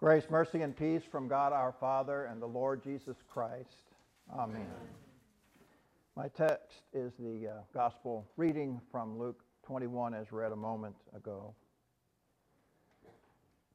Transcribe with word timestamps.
Grace, 0.00 0.30
mercy, 0.30 0.62
and 0.62 0.74
peace 0.74 1.02
from 1.12 1.28
God 1.28 1.52
our 1.52 1.74
Father 1.78 2.24
and 2.24 2.40
the 2.40 2.46
Lord 2.46 2.82
Jesus 2.82 3.18
Christ. 3.28 3.82
Amen. 4.34 4.66
My 6.16 6.26
text 6.28 6.84
is 6.94 7.12
the 7.18 7.48
uh, 7.48 7.52
gospel 7.74 8.26
reading 8.38 8.80
from 8.90 9.18
Luke 9.18 9.44
21 9.66 10.14
as 10.14 10.32
read 10.32 10.52
a 10.52 10.56
moment 10.56 10.94
ago. 11.14 11.54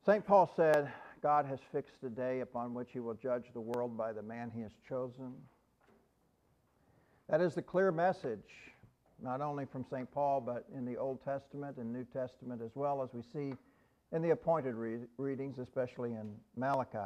St. 0.03 0.25
Paul 0.25 0.51
said, 0.55 0.91
God 1.21 1.45
has 1.45 1.59
fixed 1.71 2.01
a 2.03 2.09
day 2.09 2.39
upon 2.39 2.73
which 2.73 2.89
he 2.91 2.99
will 2.99 3.13
judge 3.13 3.45
the 3.53 3.61
world 3.61 3.95
by 3.95 4.11
the 4.11 4.23
man 4.23 4.51
he 4.51 4.61
has 4.61 4.73
chosen. 4.89 5.31
That 7.29 7.39
is 7.39 7.53
the 7.53 7.61
clear 7.61 7.91
message, 7.91 8.73
not 9.21 9.41
only 9.41 9.65
from 9.65 9.85
St. 9.91 10.11
Paul, 10.11 10.41
but 10.41 10.65
in 10.75 10.85
the 10.85 10.97
Old 10.97 11.23
Testament 11.23 11.77
and 11.77 11.93
New 11.93 12.05
Testament 12.05 12.63
as 12.63 12.71
well 12.73 13.03
as 13.03 13.13
we 13.13 13.21
see 13.21 13.53
in 14.15 14.21
the 14.21 14.29
appointed 14.29 14.75
re- 14.75 14.99
readings, 15.17 15.59
especially 15.59 16.11
in 16.11 16.33
Malachi. 16.55 16.97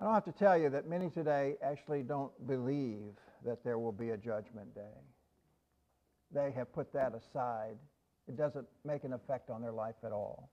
I 0.00 0.04
don't 0.04 0.14
have 0.14 0.24
to 0.24 0.32
tell 0.32 0.56
you 0.56 0.70
that 0.70 0.88
many 0.88 1.10
today 1.10 1.56
actually 1.60 2.02
don't 2.02 2.30
believe 2.46 3.14
that 3.44 3.64
there 3.64 3.78
will 3.78 3.92
be 3.92 4.10
a 4.10 4.16
judgment 4.16 4.72
day. 4.72 5.00
They 6.32 6.52
have 6.52 6.72
put 6.72 6.92
that 6.92 7.12
aside. 7.14 7.76
It 8.28 8.36
doesn't 8.36 8.66
make 8.84 9.02
an 9.02 9.12
effect 9.12 9.50
on 9.50 9.60
their 9.60 9.72
life 9.72 9.96
at 10.04 10.12
all. 10.12 10.48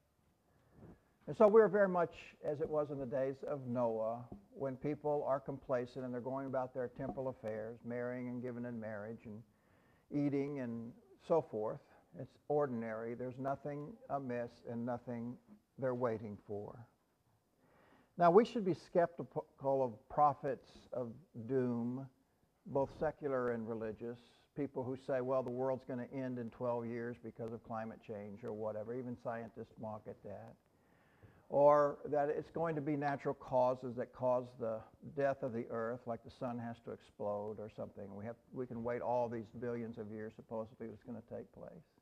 And 1.28 1.38
so 1.38 1.48
we're 1.48 1.68
very 1.68 1.88
much 1.88 2.14
as 2.44 2.60
it 2.60 2.68
was 2.68 2.90
in 2.90 2.98
the 2.98 3.06
days 3.06 3.36
of 3.48 3.68
Noah, 3.68 4.26
when 4.56 4.76
people 4.76 5.24
are 5.28 5.40
complacent 5.40 6.04
and 6.04 6.12
they're 6.12 6.20
going 6.20 6.48
about 6.48 6.74
their 6.74 6.90
temporal 6.98 7.30
affairs, 7.30 7.78
marrying 7.86 8.28
and 8.28 8.42
giving 8.42 8.66
in 8.66 8.80
marriage 8.80 9.26
and 9.26 9.40
eating 10.12 10.62
and 10.62 10.92
so 11.28 11.46
forth. 11.52 11.80
It's 12.18 12.38
ordinary. 12.48 13.14
There's 13.14 13.38
nothing 13.38 13.94
amiss 14.10 14.52
and 14.70 14.86
nothing 14.86 15.36
they're 15.78 15.96
waiting 15.96 16.38
for. 16.48 16.88
Now, 18.18 18.32
we 18.32 18.44
should 18.44 18.66
be 18.66 18.74
skeptical 18.74 19.46
of 19.84 19.94
prophets 20.10 20.68
of 20.92 21.12
doom, 21.48 22.06
both 22.66 22.90
secular 23.00 23.52
and 23.52 23.68
religious. 23.68 24.20
People 24.58 24.84
who 24.84 24.98
say, 25.08 25.22
well, 25.22 25.42
the 25.42 25.50
world's 25.50 25.86
going 25.86 26.06
to 26.06 26.14
end 26.14 26.38
in 26.38 26.50
12 26.50 26.86
years 26.86 27.16
because 27.24 27.54
of 27.54 27.64
climate 27.64 28.00
change 28.06 28.44
or 28.44 28.52
whatever. 28.52 28.94
Even 28.94 29.16
scientists 29.24 29.74
mock 29.82 30.02
at 30.08 30.22
that. 30.26 30.54
Or 31.48 31.98
that 32.08 32.30
it's 32.30 32.52
going 32.52 32.76
to 32.76 32.82
be 32.82 32.98
natural 32.98 33.34
causes 33.36 33.96
that 33.96 34.14
cause 34.14 34.46
the 34.60 34.80
death 35.16 35.42
of 35.42 35.54
the 35.54 35.66
earth, 35.72 36.02
like 36.06 36.24
the 36.24 36.30
sun 36.30 36.60
has 36.60 36.76
to 36.86 36.92
explode 36.92 37.56
or 37.58 37.70
something. 37.76 38.14
We, 38.14 38.26
have, 38.26 38.36
we 38.54 38.68
can 38.68 38.84
wait 38.84 39.02
all 39.02 39.30
these 39.30 39.48
billions 39.60 39.98
of 39.98 40.12
years, 40.12 40.34
supposedly, 40.36 40.88
it's 40.88 41.04
going 41.04 41.18
to 41.18 41.36
take 41.36 41.52
place 41.54 41.99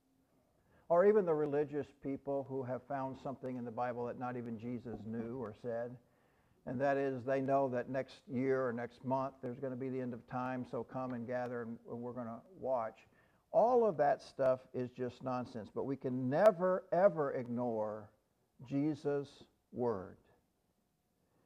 or 0.90 1.06
even 1.06 1.26
the 1.26 1.34
religious 1.34 1.88
people 2.02 2.46
who 2.50 2.64
have 2.64 2.82
found 2.88 3.18
something 3.22 3.58
in 3.58 3.66
the 3.66 3.72
Bible 3.72 4.06
that 4.06 4.20
not 4.20 4.38
even 4.38 4.58
Jesus 4.58 4.98
knew 5.06 5.38
or 5.42 5.54
said. 5.62 5.96
And 6.66 6.80
that 6.82 6.98
is, 6.98 7.24
they 7.24 7.42
know 7.42 7.70
that 7.70 7.90
next 7.90 8.22
year 8.32 8.66
or 8.66 8.74
next 8.74 9.04
month 9.06 9.34
there's 9.42 9.60
going 9.60 9.72
to 9.72 9.80
be 9.80 9.90
the 9.90 10.00
end 10.00 10.14
of 10.14 10.26
time, 10.30 10.66
so 10.70 10.84
come 10.84 11.14
and 11.14 11.26
gather 11.26 11.64
and 11.64 11.78
we're 11.86 12.14
going 12.14 12.28
to 12.28 12.40
watch. 12.60 13.00
All 13.52 13.88
of 13.88 13.98
that 13.98 14.22
stuff 14.22 14.60
is 14.74 14.90
just 14.92 15.24
nonsense, 15.24 15.70
but 15.74 15.86
we 15.86 15.96
can 15.96 16.30
never, 16.30 16.84
ever 16.92 17.34
ignore 17.34 18.10
Jesus' 18.68 19.30
word. 19.72 20.18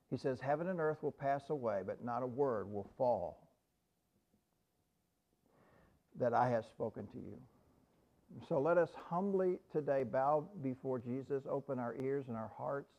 He 0.09 0.17
says, 0.17 0.39
Heaven 0.39 0.67
and 0.67 0.79
earth 0.79 1.01
will 1.01 1.11
pass 1.11 1.49
away, 1.49 1.81
but 1.85 2.03
not 2.03 2.23
a 2.23 2.27
word 2.27 2.71
will 2.71 2.89
fall 2.97 3.47
that 6.19 6.33
I 6.33 6.49
have 6.49 6.65
spoken 6.65 7.07
to 7.07 7.17
you. 7.17 7.37
So 8.47 8.59
let 8.59 8.77
us 8.77 8.91
humbly 9.09 9.57
today 9.71 10.03
bow 10.03 10.47
before 10.61 10.99
Jesus, 10.99 11.43
open 11.49 11.79
our 11.79 11.95
ears 12.01 12.27
and 12.27 12.37
our 12.37 12.51
hearts 12.57 12.93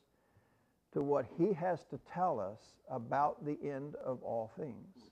to 0.92 1.00
what 1.00 1.26
he 1.38 1.52
has 1.54 1.84
to 1.86 1.98
tell 2.12 2.38
us 2.38 2.60
about 2.90 3.44
the 3.44 3.58
end 3.62 3.94
of 4.04 4.22
all 4.22 4.50
things. 4.58 5.10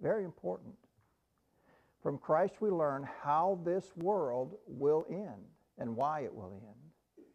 Very 0.00 0.24
important. 0.24 0.74
From 2.02 2.18
Christ 2.18 2.54
we 2.60 2.70
learn 2.70 3.08
how 3.22 3.60
this 3.64 3.92
world 3.96 4.56
will 4.66 5.06
end 5.08 5.44
and 5.78 5.96
why 5.96 6.20
it 6.22 6.34
will 6.34 6.52
end. 6.52 7.26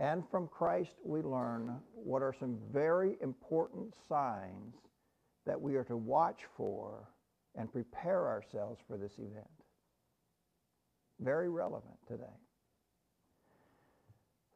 And 0.00 0.24
from 0.30 0.48
Christ 0.48 0.96
we 1.04 1.22
learn 1.22 1.76
what 1.92 2.22
are 2.22 2.34
some 2.38 2.58
very 2.72 3.16
important 3.20 3.94
signs 4.08 4.74
that 5.46 5.60
we 5.60 5.76
are 5.76 5.84
to 5.84 5.96
watch 5.96 6.42
for 6.56 7.08
and 7.56 7.72
prepare 7.72 8.26
ourselves 8.26 8.80
for 8.86 8.96
this 8.96 9.14
event. 9.18 9.57
Very 11.20 11.48
relevant 11.48 11.96
today. 12.06 12.24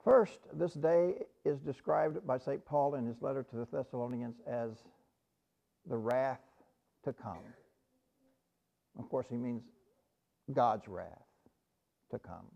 First, 0.05 0.41
this 0.53 0.75
day 0.75 1.15
is 1.45 1.61
described 1.61 2.27
by 2.27 2.39
St. 2.39 2.65
Paul 2.65 2.97
in 2.97 3.06
his 3.06 3.23
letter 3.23 3.45
to 3.45 3.56
the 3.56 3.67
Thessalonians 3.73 4.37
as 4.47 4.71
the 5.89 5.97
wrath 5.97 6.41
to 7.05 7.12
come. 7.12 7.45
Of 8.99 9.09
course, 9.09 9.27
he 9.28 9.37
means 9.37 9.62
God's 10.53 10.89
wrath 10.89 11.06
to 12.11 12.19
come. 12.19 12.50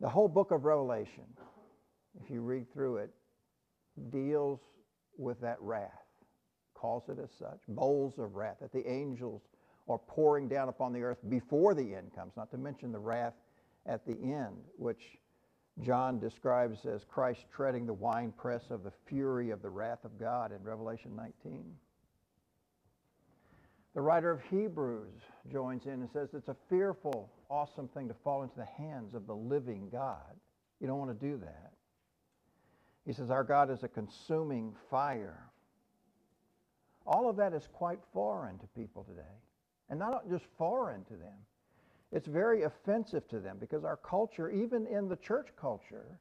The 0.00 0.08
whole 0.08 0.28
book 0.28 0.50
of 0.50 0.64
Revelation, 0.64 1.24
if 2.22 2.30
you 2.30 2.40
read 2.40 2.72
through 2.72 2.98
it, 2.98 3.10
deals 4.10 4.60
with 5.16 5.40
that 5.40 5.58
wrath, 5.60 5.90
calls 6.74 7.08
it 7.08 7.18
as 7.22 7.30
such, 7.38 7.60
bowls 7.68 8.18
of 8.18 8.34
wrath 8.34 8.56
that 8.60 8.72
the 8.72 8.88
angels 8.90 9.42
or 9.86 9.98
pouring 9.98 10.48
down 10.48 10.68
upon 10.68 10.92
the 10.92 11.02
earth 11.02 11.18
before 11.28 11.74
the 11.74 11.94
end 11.94 12.14
comes, 12.14 12.32
not 12.36 12.50
to 12.50 12.58
mention 12.58 12.92
the 12.92 12.98
wrath 12.98 13.34
at 13.86 14.06
the 14.06 14.12
end, 14.12 14.56
which 14.76 15.18
John 15.82 16.18
describes 16.18 16.86
as 16.86 17.04
Christ 17.04 17.44
treading 17.54 17.86
the 17.86 17.92
winepress 17.92 18.70
of 18.70 18.82
the 18.82 18.92
fury 19.06 19.50
of 19.50 19.60
the 19.60 19.70
wrath 19.70 20.04
of 20.04 20.18
God 20.18 20.52
in 20.52 20.62
Revelation 20.62 21.14
19. 21.16 21.64
The 23.94 24.00
writer 24.00 24.30
of 24.30 24.40
Hebrews 24.50 25.20
joins 25.52 25.86
in 25.86 25.92
and 25.92 26.10
says 26.10 26.30
it's 26.32 26.48
a 26.48 26.56
fearful, 26.68 27.30
awesome 27.50 27.88
thing 27.88 28.08
to 28.08 28.14
fall 28.24 28.42
into 28.42 28.56
the 28.56 28.64
hands 28.64 29.14
of 29.14 29.26
the 29.26 29.34
living 29.34 29.88
God. 29.90 30.34
You 30.80 30.86
don't 30.86 30.98
want 30.98 31.18
to 31.18 31.26
do 31.26 31.36
that. 31.38 31.72
He 33.06 33.12
says 33.12 33.30
our 33.30 33.44
God 33.44 33.70
is 33.70 33.82
a 33.82 33.88
consuming 33.88 34.74
fire. 34.90 35.50
All 37.06 37.28
of 37.28 37.36
that 37.36 37.52
is 37.52 37.68
quite 37.72 38.00
foreign 38.12 38.58
to 38.58 38.66
people 38.68 39.04
today 39.04 39.22
and 39.90 39.98
not 39.98 40.28
just 40.28 40.44
foreign 40.56 41.04
to 41.04 41.14
them. 41.14 41.38
It's 42.12 42.26
very 42.26 42.62
offensive 42.62 43.26
to 43.28 43.40
them 43.40 43.56
because 43.58 43.84
our 43.84 43.96
culture, 43.96 44.50
even 44.50 44.86
in 44.86 45.08
the 45.08 45.16
church 45.16 45.48
culture, 45.60 46.20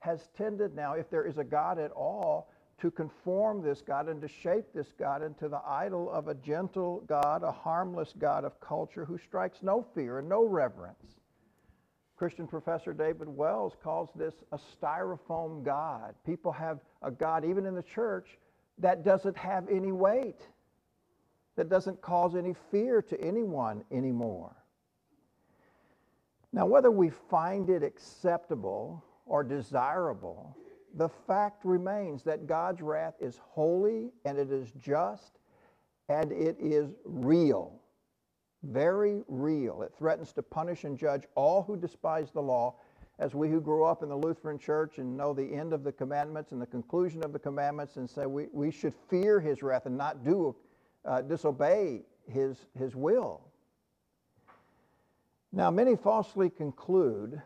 has 0.00 0.28
tended 0.36 0.74
now, 0.74 0.92
if 0.92 1.08
there 1.08 1.26
is 1.26 1.38
a 1.38 1.44
God 1.44 1.78
at 1.78 1.90
all, 1.92 2.50
to 2.78 2.90
conform 2.90 3.62
this 3.62 3.80
God 3.80 4.08
and 4.08 4.20
to 4.20 4.28
shape 4.28 4.66
this 4.74 4.92
God 4.98 5.22
into 5.22 5.48
the 5.48 5.60
idol 5.66 6.10
of 6.10 6.28
a 6.28 6.34
gentle 6.34 7.02
God, 7.06 7.42
a 7.42 7.52
harmless 7.52 8.12
God 8.18 8.44
of 8.44 8.60
culture 8.60 9.04
who 9.04 9.16
strikes 9.16 9.62
no 9.62 9.86
fear 9.94 10.18
and 10.18 10.28
no 10.28 10.44
reverence. 10.44 11.16
Christian 12.16 12.46
professor 12.46 12.92
David 12.92 13.28
Wells 13.28 13.74
calls 13.82 14.10
this 14.14 14.34
a 14.52 14.58
styrofoam 14.58 15.64
God. 15.64 16.14
People 16.26 16.52
have 16.52 16.80
a 17.02 17.10
God, 17.10 17.44
even 17.44 17.64
in 17.66 17.74
the 17.74 17.82
church, 17.82 18.38
that 18.78 19.04
doesn't 19.04 19.36
have 19.36 19.68
any 19.68 19.92
weight 19.92 20.40
that 21.56 21.68
doesn't 21.68 22.00
cause 22.00 22.34
any 22.34 22.54
fear 22.70 23.00
to 23.02 23.20
anyone 23.20 23.84
anymore. 23.90 24.54
Now, 26.52 26.66
whether 26.66 26.90
we 26.90 27.10
find 27.10 27.68
it 27.68 27.82
acceptable 27.82 29.04
or 29.26 29.42
desirable, 29.42 30.56
the 30.94 31.08
fact 31.08 31.64
remains 31.64 32.22
that 32.22 32.46
God's 32.46 32.80
wrath 32.80 33.14
is 33.20 33.40
holy 33.42 34.12
and 34.24 34.38
it 34.38 34.52
is 34.52 34.72
just 34.80 35.38
and 36.08 36.30
it 36.30 36.56
is 36.60 36.90
real. 37.04 37.80
Very 38.62 39.22
real. 39.26 39.82
It 39.82 39.92
threatens 39.98 40.32
to 40.34 40.42
punish 40.42 40.84
and 40.84 40.96
judge 40.96 41.24
all 41.34 41.62
who 41.62 41.76
despise 41.76 42.30
the 42.30 42.42
law. 42.42 42.76
As 43.18 43.34
we 43.34 43.48
who 43.48 43.60
grew 43.60 43.84
up 43.84 44.02
in 44.02 44.08
the 44.08 44.16
Lutheran 44.16 44.58
Church 44.58 44.98
and 44.98 45.16
know 45.16 45.32
the 45.32 45.54
end 45.54 45.72
of 45.72 45.84
the 45.84 45.92
commandments 45.92 46.52
and 46.52 46.60
the 46.60 46.66
conclusion 46.66 47.24
of 47.24 47.32
the 47.32 47.38
commandments 47.38 47.96
and 47.96 48.08
say 48.08 48.26
we, 48.26 48.46
we 48.52 48.70
should 48.70 48.94
fear 49.08 49.40
his 49.40 49.62
wrath 49.62 49.86
and 49.86 49.96
not 49.96 50.24
do 50.24 50.54
uh, 51.04 51.22
disobey 51.22 52.02
his, 52.30 52.56
his 52.78 52.94
will. 52.96 53.42
Now, 55.52 55.70
many 55.70 55.94
falsely 55.94 56.50
conclude, 56.50 57.40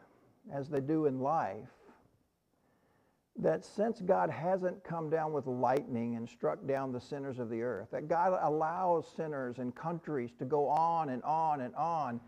as 0.53 0.69
they 0.69 0.81
do 0.81 1.07
in 1.07 1.21
life, 1.21 1.69
that 3.37 3.65
since 3.65 4.01
God 4.01 4.31
hasn't 4.31 4.83
come 4.83 5.11
down 5.11 5.33
with 5.33 5.47
lightning 5.47 6.17
and 6.17 6.29
struck 6.29 6.67
down 6.67 6.93
the 6.93 7.01
sinners 7.01 7.39
of 7.39 7.51
the 7.51 7.63
earth, 7.63 7.89
that 7.93 8.09
God 8.09 8.39
allows 8.43 9.07
sinners 9.17 9.59
and 9.59 9.75
countries 9.75 10.31
to 10.39 10.45
go 10.45 10.69
on 10.69 11.11
and 11.11 11.23
on 11.23 11.61
and 11.61 11.75
on, 11.77 12.21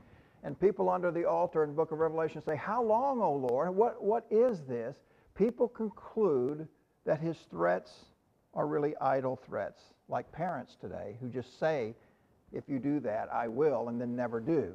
and 0.44 0.58
people 0.58 0.88
under 0.88 1.10
the 1.10 1.24
altar 1.24 1.64
in 1.64 1.70
the 1.70 1.76
book 1.76 1.92
of 1.92 1.98
Revelation 1.98 2.42
say, 2.42 2.56
How 2.56 2.82
long, 2.82 3.20
O 3.20 3.32
Lord? 3.32 3.74
What, 3.74 4.02
what 4.02 4.26
is 4.30 4.60
this? 4.62 4.96
People 5.34 5.68
conclude 5.68 6.68
that 7.04 7.20
his 7.20 7.38
threats 7.50 7.92
are 8.54 8.66
really 8.66 8.96
idle 9.00 9.36
threats 9.46 9.80
like 10.08 10.30
parents 10.32 10.76
today 10.80 11.16
who 11.20 11.28
just 11.28 11.58
say, 11.58 11.94
if 12.52 12.64
you 12.68 12.78
do 12.78 13.00
that, 13.00 13.28
I 13.32 13.48
will, 13.48 13.88
and 13.88 14.00
then 14.00 14.16
never 14.16 14.40
do. 14.40 14.74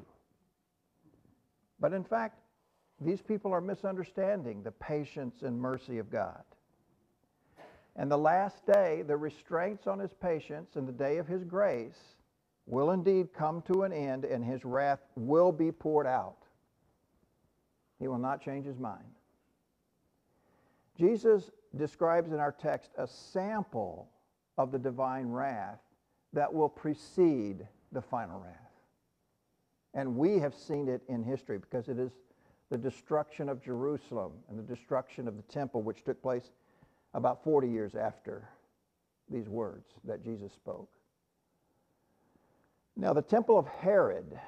But 1.80 1.94
in 1.94 2.04
fact, 2.04 2.40
these 3.02 3.22
people 3.22 3.52
are 3.52 3.62
misunderstanding 3.62 4.64
the 4.64 4.72
patience 4.72 5.42
and 5.42 5.60
mercy 5.60 5.98
of 5.98 6.10
God. 6.10 6.44
And 7.98 8.10
the 8.10 8.18
last 8.18 8.66
day, 8.66 9.04
the 9.06 9.18
restraints 9.18 9.88
on 9.88 10.00
his 10.00 10.14
patience 10.14 10.76
and 10.76 10.88
the 10.88 10.94
day 10.94 11.18
of 11.18 11.28
his 11.28 11.44
grace 11.44 12.16
will 12.66 12.92
indeed 12.92 13.34
come 13.34 13.62
to 13.64 13.84
an 13.84 13.94
end 13.94 14.26
and 14.26 14.44
his 14.44 14.66
wrath 14.66 15.00
will 15.16 15.52
be 15.52 15.72
poured 15.72 16.08
out. 16.08 16.38
He 18.00 18.08
will 18.08 18.18
not 18.18 18.42
change 18.42 18.66
his 18.66 18.78
mind. 18.78 19.06
Jesus 20.98 21.52
describes 21.78 22.32
in 22.32 22.40
our 22.40 22.52
text 22.52 22.92
a 22.98 23.08
sample 23.08 24.10
of 24.58 24.72
the 24.72 24.80
divine 24.80 25.28
wrath 25.28 25.80
that 26.34 26.54
will 26.54 26.70
precede 26.70 27.68
the 27.92 28.02
final 28.02 28.40
wrath. 28.40 28.54
And 29.94 30.16
we 30.18 30.40
have 30.40 30.54
seen 30.54 30.88
it 30.88 31.02
in 31.08 31.24
history 31.24 31.58
because 31.58 31.88
it 31.88 31.98
is 31.98 32.12
the 32.70 32.78
destruction 32.78 33.48
of 33.48 33.64
Jerusalem 33.64 34.34
and 34.50 34.58
the 34.60 34.64
destruction 34.64 35.28
of 35.28 35.38
the 35.38 35.44
temple, 35.44 35.82
which 35.82 36.04
took 36.04 36.22
place 36.22 36.52
about 37.14 37.44
40 37.44 37.70
years 37.70 37.96
after 37.96 38.50
these 39.30 39.48
words 39.48 39.86
that 40.04 40.24
Jesus 40.24 40.52
spoke. 40.54 40.90
Now, 42.98 43.14
the 43.14 43.22
temple 43.22 43.58
of 43.58 43.68
Herod 43.68 44.40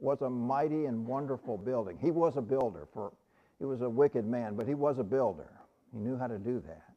was 0.00 0.22
a 0.22 0.30
mighty 0.30 0.86
and 0.86 1.06
wonderful 1.06 1.56
building. 1.56 1.98
He 2.00 2.10
was 2.10 2.36
a 2.36 2.42
builder, 2.42 2.88
for 2.92 3.12
he 3.58 3.64
was 3.64 3.82
a 3.82 3.88
wicked 3.88 4.26
man, 4.26 4.56
but 4.56 4.66
he 4.66 4.74
was 4.74 4.98
a 4.98 5.04
builder. 5.04 5.50
He 5.92 5.98
knew 5.98 6.16
how 6.16 6.26
to 6.26 6.38
do 6.38 6.62
that. 6.66 6.94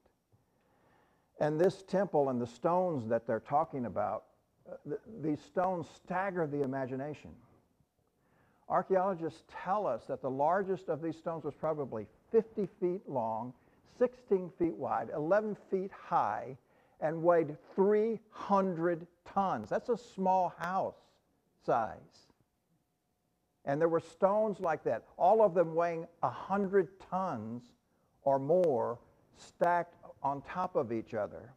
And 1.39 1.59
this 1.59 1.83
temple 1.83 2.29
and 2.29 2.41
the 2.41 2.47
stones 2.47 3.07
that 3.09 3.27
they're 3.27 3.41
talking 3.41 3.85
about, 3.85 4.23
uh, 4.69 4.75
th- 4.87 5.01
these 5.21 5.41
stones 5.41 5.87
stagger 5.93 6.47
the 6.47 6.63
imagination. 6.63 7.31
Archaeologists 8.69 9.43
tell 9.63 9.85
us 9.85 10.05
that 10.05 10.21
the 10.21 10.29
largest 10.29 10.89
of 10.89 11.01
these 11.01 11.17
stones 11.17 11.43
was 11.43 11.53
probably 11.53 12.07
50 12.31 12.67
feet 12.79 13.01
long, 13.07 13.53
16 13.99 14.49
feet 14.57 14.73
wide, 14.73 15.09
11 15.13 15.55
feet 15.69 15.91
high, 15.91 16.57
and 17.01 17.21
weighed 17.21 17.55
300 17.75 19.05
tons. 19.25 19.69
That's 19.69 19.89
a 19.89 19.97
small 19.97 20.53
house 20.57 20.95
size. 21.65 21.99
And 23.65 23.81
there 23.81 23.89
were 23.89 23.99
stones 23.99 24.59
like 24.59 24.83
that, 24.85 25.03
all 25.17 25.41
of 25.41 25.53
them 25.53 25.75
weighing 25.75 26.07
100 26.21 26.99
tons 26.99 27.63
or 28.25 28.37
more, 28.39 28.99
stacked 29.37 29.95
on 30.21 30.41
top 30.41 30.75
of 30.75 30.91
each 30.91 31.13
other. 31.13 31.53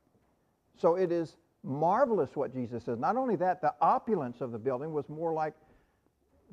So 0.76 0.94
it 0.94 1.10
is 1.10 1.36
marvelous 1.64 2.36
what 2.36 2.52
Jesus 2.52 2.84
says. 2.84 2.98
Not 2.98 3.16
only 3.16 3.36
that, 3.36 3.60
the 3.60 3.74
opulence 3.80 4.40
of 4.40 4.52
the 4.52 4.58
building 4.58 4.92
was 4.92 5.08
more 5.08 5.32
like 5.32 5.54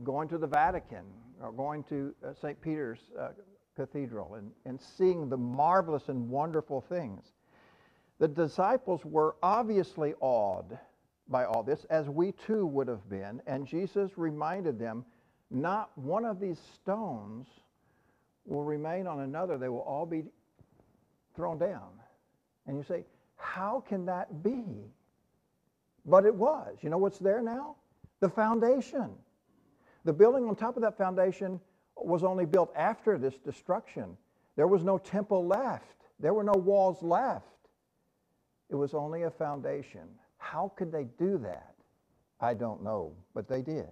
going 0.04 0.28
to 0.30 0.38
the 0.38 0.48
Vatican 0.48 1.06
or 1.42 1.52
going 1.52 1.84
to 1.84 2.14
uh, 2.26 2.34
St. 2.34 2.60
Peter's 2.62 3.00
uh, 3.20 3.30
Cathedral 3.76 4.36
and, 4.36 4.52
and 4.66 4.80
seeing 4.80 5.30
the 5.30 5.38
marvelous 5.38 6.10
and 6.10 6.30
wonderful 6.30 6.82
things. 6.82 7.34
The 8.20 8.28
disciples 8.28 9.04
were 9.04 9.36
obviously 9.44 10.14
awed 10.22 10.78
by 11.28 11.44
all 11.46 11.64
this, 11.64 11.86
as 11.90 12.08
we 12.08 12.32
too 12.32 12.66
would 12.68 12.88
have 12.88 13.10
been, 13.10 13.42
and 13.48 13.68
Jesus 13.68 14.12
reminded 14.16 14.80
them 14.80 15.04
not 15.52 15.96
one 15.98 16.24
of 16.24 16.40
these 16.40 16.60
stones 16.76 17.48
will 18.46 18.64
remain 18.64 19.08
on 19.08 19.22
another, 19.22 19.58
they 19.58 19.70
will 19.70 19.80
all 19.80 20.06
be 20.06 20.24
thrown 21.36 21.58
down. 21.58 21.90
And 22.68 22.78
you 22.78 22.84
say, 22.84 23.06
how 23.38 23.84
can 23.88 24.06
that 24.06 24.44
be? 24.44 24.64
But 26.06 26.26
it 26.26 26.34
was. 26.34 26.78
You 26.82 26.90
know 26.90 26.98
what's 26.98 27.20
there 27.20 27.42
now? 27.42 27.76
The 28.20 28.30
foundation. 28.30 29.12
The 30.04 30.14
building 30.14 30.46
on 30.46 30.56
top 30.56 30.76
of 30.78 30.84
that 30.84 30.98
foundation 30.98 31.60
was 31.98 32.24
only 32.24 32.46
built 32.46 32.72
after 32.76 33.18
this 33.18 33.36
destruction. 33.38 34.18
There 34.56 34.68
was 34.68 34.84
no 34.84 34.98
temple 34.98 35.46
left. 35.46 35.96
There 36.20 36.34
were 36.34 36.44
no 36.44 36.54
walls 36.54 37.02
left. 37.02 37.46
It 38.70 38.76
was 38.76 38.94
only 38.94 39.24
a 39.24 39.30
foundation. 39.32 40.08
How 40.38 40.72
could 40.76 40.92
they 40.92 41.06
do 41.18 41.38
that? 41.40 41.74
I 42.40 42.54
don't 42.54 42.84
know, 42.84 43.14
but 43.34 43.48
they 43.48 43.62
did. 43.62 43.92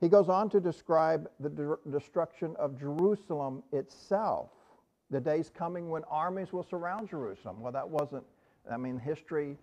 He 0.00 0.08
goes 0.08 0.28
on 0.28 0.48
to 0.50 0.60
describe 0.60 1.28
the 1.40 1.50
de- 1.50 1.90
destruction 1.90 2.56
of 2.58 2.78
Jerusalem 2.78 3.62
itself. 3.72 4.48
The 5.10 5.20
day's 5.20 5.50
coming 5.50 5.90
when 5.90 6.04
armies 6.04 6.52
will 6.52 6.62
surround 6.62 7.10
Jerusalem. 7.10 7.60
Well, 7.60 7.72
that 7.72 7.88
wasn't, 7.88 8.24
I 8.70 8.76
mean, 8.76 8.98
history 8.98 9.58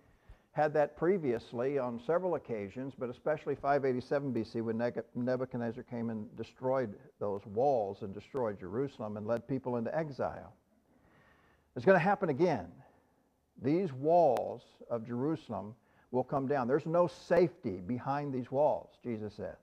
had 0.52 0.72
that 0.74 0.96
previously 0.96 1.78
on 1.78 2.00
several 2.06 2.34
occasions, 2.34 2.92
but 2.98 3.08
especially 3.08 3.54
587 3.54 4.32
BC 4.32 4.62
when 4.62 4.78
Nebuchadnezzar 5.14 5.84
came 5.84 6.10
and 6.10 6.34
destroyed 6.36 6.94
those 7.18 7.44
walls 7.46 8.02
and 8.02 8.14
destroyed 8.14 8.58
Jerusalem 8.60 9.16
and 9.16 9.26
led 9.26 9.46
people 9.46 9.76
into 9.76 9.96
exile. 9.96 10.52
It's 11.76 11.84
going 11.84 11.98
to 11.98 12.04
happen 12.04 12.28
again. 12.28 12.66
These 13.62 13.92
walls 13.92 14.62
of 14.90 15.06
Jerusalem 15.06 15.74
will 16.10 16.24
come 16.24 16.46
down. 16.46 16.68
There's 16.68 16.86
no 16.86 17.06
safety 17.06 17.80
behind 17.80 18.32
these 18.32 18.50
walls, 18.50 18.90
Jesus 19.02 19.34
says. 19.34 19.56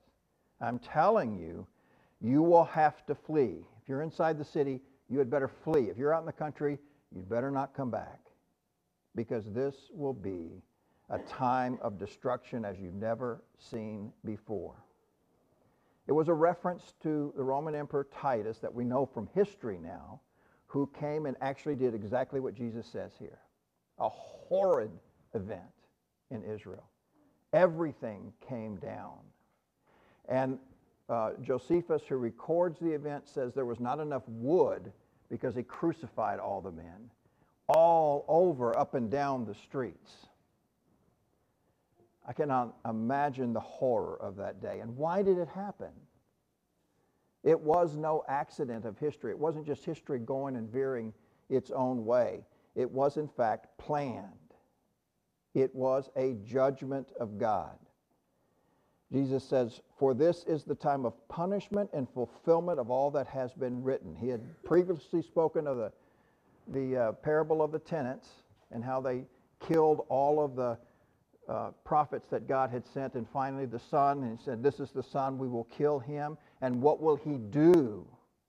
I'm 0.61 0.79
telling 0.79 1.37
you, 1.37 1.67
you 2.21 2.41
will 2.41 2.65
have 2.65 3.05
to 3.07 3.15
flee. 3.15 3.65
If 3.81 3.89
you're 3.89 4.01
inside 4.01 4.37
the 4.37 4.45
city, 4.45 4.81
you 5.09 5.19
had 5.19 5.29
better 5.29 5.47
flee. 5.47 5.89
If 5.89 5.97
you're 5.97 6.13
out 6.13 6.21
in 6.21 6.25
the 6.25 6.33
country, 6.33 6.79
you'd 7.13 7.29
better 7.29 7.51
not 7.51 7.75
come 7.75 7.91
back 7.91 8.19
because 9.15 9.45
this 9.51 9.75
will 9.91 10.13
be 10.13 10.61
a 11.09 11.19
time 11.19 11.77
of 11.81 11.99
destruction 11.99 12.65
as 12.65 12.79
you've 12.79 12.95
never 12.95 13.43
seen 13.59 14.11
before. 14.23 14.75
It 16.07 16.11
was 16.11 16.27
a 16.27 16.33
reference 16.33 16.93
to 17.03 17.33
the 17.35 17.43
Roman 17.43 17.75
Emperor 17.75 18.07
Titus 18.13 18.59
that 18.59 18.73
we 18.73 18.83
know 18.83 19.05
from 19.05 19.27
history 19.33 19.79
now, 19.81 20.21
who 20.67 20.89
came 20.99 21.25
and 21.25 21.35
actually 21.41 21.75
did 21.75 21.93
exactly 21.93 22.39
what 22.39 22.53
Jesus 22.53 22.85
says 22.87 23.11
here. 23.17 23.39
A 23.99 24.09
horrid 24.09 24.91
event 25.33 25.61
in 26.31 26.43
Israel. 26.43 26.89
Everything 27.53 28.33
came 28.47 28.75
down. 28.77 29.19
And 30.27 30.59
uh, 31.09 31.31
Josephus, 31.41 32.03
who 32.07 32.17
records 32.17 32.79
the 32.79 32.91
event, 32.91 33.27
says 33.27 33.53
there 33.53 33.65
was 33.65 33.79
not 33.79 33.99
enough 33.99 34.23
wood 34.27 34.91
because 35.29 35.55
he 35.55 35.63
crucified 35.63 36.39
all 36.39 36.61
the 36.61 36.71
men 36.71 37.09
all 37.67 38.25
over, 38.27 38.77
up 38.77 38.93
and 38.93 39.09
down 39.09 39.45
the 39.45 39.55
streets. 39.55 40.27
I 42.27 42.33
cannot 42.33 42.75
imagine 42.87 43.53
the 43.53 43.59
horror 43.59 44.17
of 44.21 44.35
that 44.37 44.61
day. 44.61 44.79
And 44.79 44.95
why 44.97 45.21
did 45.21 45.37
it 45.37 45.47
happen? 45.47 45.91
It 47.43 47.59
was 47.59 47.95
no 47.95 48.23
accident 48.27 48.85
of 48.85 48.97
history. 48.97 49.31
It 49.31 49.37
wasn't 49.39 49.67
just 49.67 49.85
history 49.85 50.19
going 50.19 50.55
and 50.55 50.69
veering 50.69 51.13
its 51.49 51.69
own 51.69 52.05
way. 52.05 52.43
It 52.75 52.89
was, 52.89 53.17
in 53.17 53.27
fact, 53.27 53.77
planned. 53.77 54.25
It 55.53 55.73
was 55.73 56.09
a 56.15 56.33
judgment 56.43 57.11
of 57.19 57.37
God. 57.37 57.77
Jesus 59.11 59.43
says, 59.43 59.81
For 59.97 60.13
this 60.13 60.43
is 60.45 60.63
the 60.63 60.75
time 60.75 61.05
of 61.05 61.13
punishment 61.27 61.89
and 61.93 62.07
fulfillment 62.09 62.79
of 62.79 62.89
all 62.89 63.11
that 63.11 63.27
has 63.27 63.53
been 63.53 63.83
written. 63.83 64.15
He 64.15 64.29
had 64.29 64.41
previously 64.63 65.21
spoken 65.21 65.67
of 65.67 65.77
the, 65.77 65.91
the 66.69 66.97
uh, 66.97 67.11
parable 67.13 67.61
of 67.61 67.71
the 67.71 67.79
tenants 67.79 68.27
and 68.71 68.83
how 68.83 68.99
they 69.01 69.25
killed 69.59 70.05
all 70.09 70.43
of 70.43 70.55
the 70.55 70.77
uh, 71.47 71.69
prophets 71.83 72.27
that 72.31 72.47
God 72.47 72.71
had 72.71 72.85
sent, 72.87 73.13
and 73.13 73.27
finally 73.31 73.65
the 73.67 73.79
Son, 73.79 74.23
and 74.23 74.37
he 74.37 74.43
said, 74.43 74.63
This 74.63 74.79
is 74.79 74.89
the 74.91 75.03
Son, 75.03 75.37
we 75.37 75.47
will 75.47 75.65
kill 75.65 75.99
him. 75.99 76.37
And 76.61 76.81
what 76.81 77.01
will 77.01 77.15
he 77.15 77.37
do? 77.37 78.05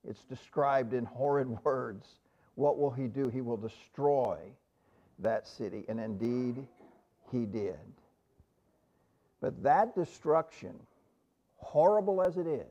It's 0.08 0.24
described 0.24 0.94
in 0.94 1.04
horrid 1.04 1.48
words. 1.64 2.06
What 2.54 2.78
will 2.78 2.90
he 2.90 3.06
do? 3.06 3.28
He 3.28 3.42
will 3.42 3.58
destroy 3.58 4.38
that 5.18 5.46
city. 5.46 5.84
And 5.88 6.00
indeed, 6.00 6.66
he 7.30 7.44
did. 7.44 7.76
But 9.40 9.62
that 9.62 9.94
destruction, 9.94 10.74
horrible 11.56 12.22
as 12.22 12.36
it 12.36 12.46
is, 12.46 12.66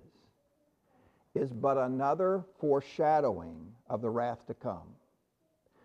is 1.35 1.51
but 1.51 1.77
another 1.77 2.43
foreshadowing 2.59 3.67
of 3.89 4.01
the 4.01 4.09
wrath 4.09 4.45
to 4.47 4.53
come, 4.53 4.87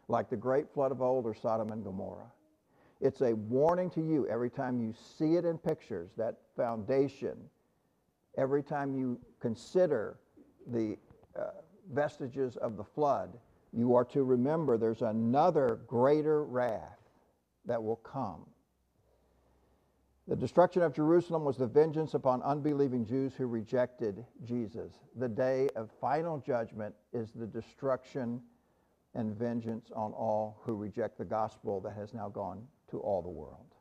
like 0.09 0.31
the 0.31 0.37
great 0.37 0.73
flood 0.73 0.93
of 0.93 1.03
old 1.03 1.27
or 1.27 1.35
Sodom 1.35 1.71
and 1.71 1.85
Gomorrah. 1.85 2.31
It's 3.01 3.21
a 3.21 3.35
warning 3.35 3.91
to 3.91 4.01
you 4.01 4.27
every 4.29 4.51
time 4.51 4.81
you 4.81 4.95
see 5.19 5.37
it 5.37 5.45
in 5.45 5.59
pictures, 5.59 6.11
that 6.17 6.37
foundation, 6.57 7.37
every 8.37 8.63
time 8.63 8.95
you 8.95 9.19
consider 9.41 10.19
the 10.67 10.97
uh, 11.37 11.51
vestiges 11.93 12.57
of 12.57 12.77
the 12.77 12.85
flood, 12.85 13.31
you 13.73 13.95
are 13.95 14.05
to 14.05 14.23
remember 14.23 14.77
there's 14.77 15.03
another 15.03 15.81
greater 15.87 16.45
wrath 16.45 16.99
that 17.67 17.83
will 17.83 17.97
come 17.97 18.45
the 20.31 20.37
destruction 20.37 20.83
of 20.83 20.95
Jerusalem 20.95 21.45
was 21.45 21.57
the 21.57 21.67
vengeance 21.67 22.15
upon 22.15 22.41
unbelieving 22.43 23.05
Jews 23.05 23.33
who 23.37 23.49
rejected 23.49 24.25
Jesus. 24.45 24.93
The 25.17 25.29
day 25.29 25.69
of 25.75 25.91
final 26.01 26.39
judgment 26.39 26.95
is 27.13 27.33
the 27.33 27.49
destruction 27.49 28.41
and 29.17 29.35
vengeance 29.37 29.91
on 29.91 30.13
all 30.13 30.61
who 30.63 30.77
reject 30.77 31.19
the 31.19 31.25
gospel 31.25 31.81
that 31.81 31.95
has 31.95 32.15
now 32.15 32.29
gone 32.29 32.63
to 32.93 33.01
all 33.01 33.23
the 33.23 33.29
world. 33.29 33.75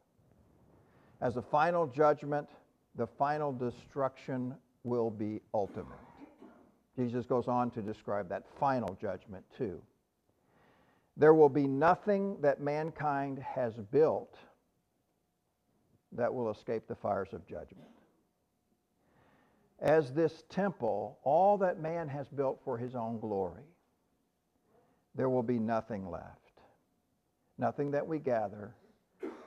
As 1.21 1.37
a 1.37 1.41
final 1.43 1.85
judgment, 1.85 2.49
the 2.95 3.05
final 3.05 3.53
destruction 3.53 4.55
will 4.83 5.11
be 5.11 5.41
ultimate. 5.53 5.99
Jesus 6.95 7.27
goes 7.27 7.47
on 7.47 7.69
to 7.69 7.81
describe 7.83 8.27
that 8.29 8.45
final 8.59 8.97
judgment 8.99 9.45
too. 9.55 9.79
There 11.15 11.35
will 11.35 11.47
be 11.47 11.67
nothing 11.67 12.41
that 12.41 12.59
mankind 12.59 13.37
has 13.37 13.75
built 13.91 14.35
that 16.11 16.33
will 16.33 16.49
escape 16.49 16.87
the 16.87 16.95
fires 16.95 17.29
of 17.33 17.45
judgment. 17.47 17.89
As 19.79 20.13
this 20.13 20.43
temple, 20.49 21.19
all 21.23 21.57
that 21.59 21.79
man 21.79 22.07
has 22.09 22.27
built 22.27 22.59
for 22.65 22.77
his 22.77 22.95
own 22.95 23.19
glory, 23.19 23.63
there 25.15 25.29
will 25.29 25.43
be 25.43 25.59
nothing 25.59 26.09
left. 26.09 26.35
Nothing 27.57 27.91
that 27.91 28.05
we 28.05 28.19
gather, 28.19 28.73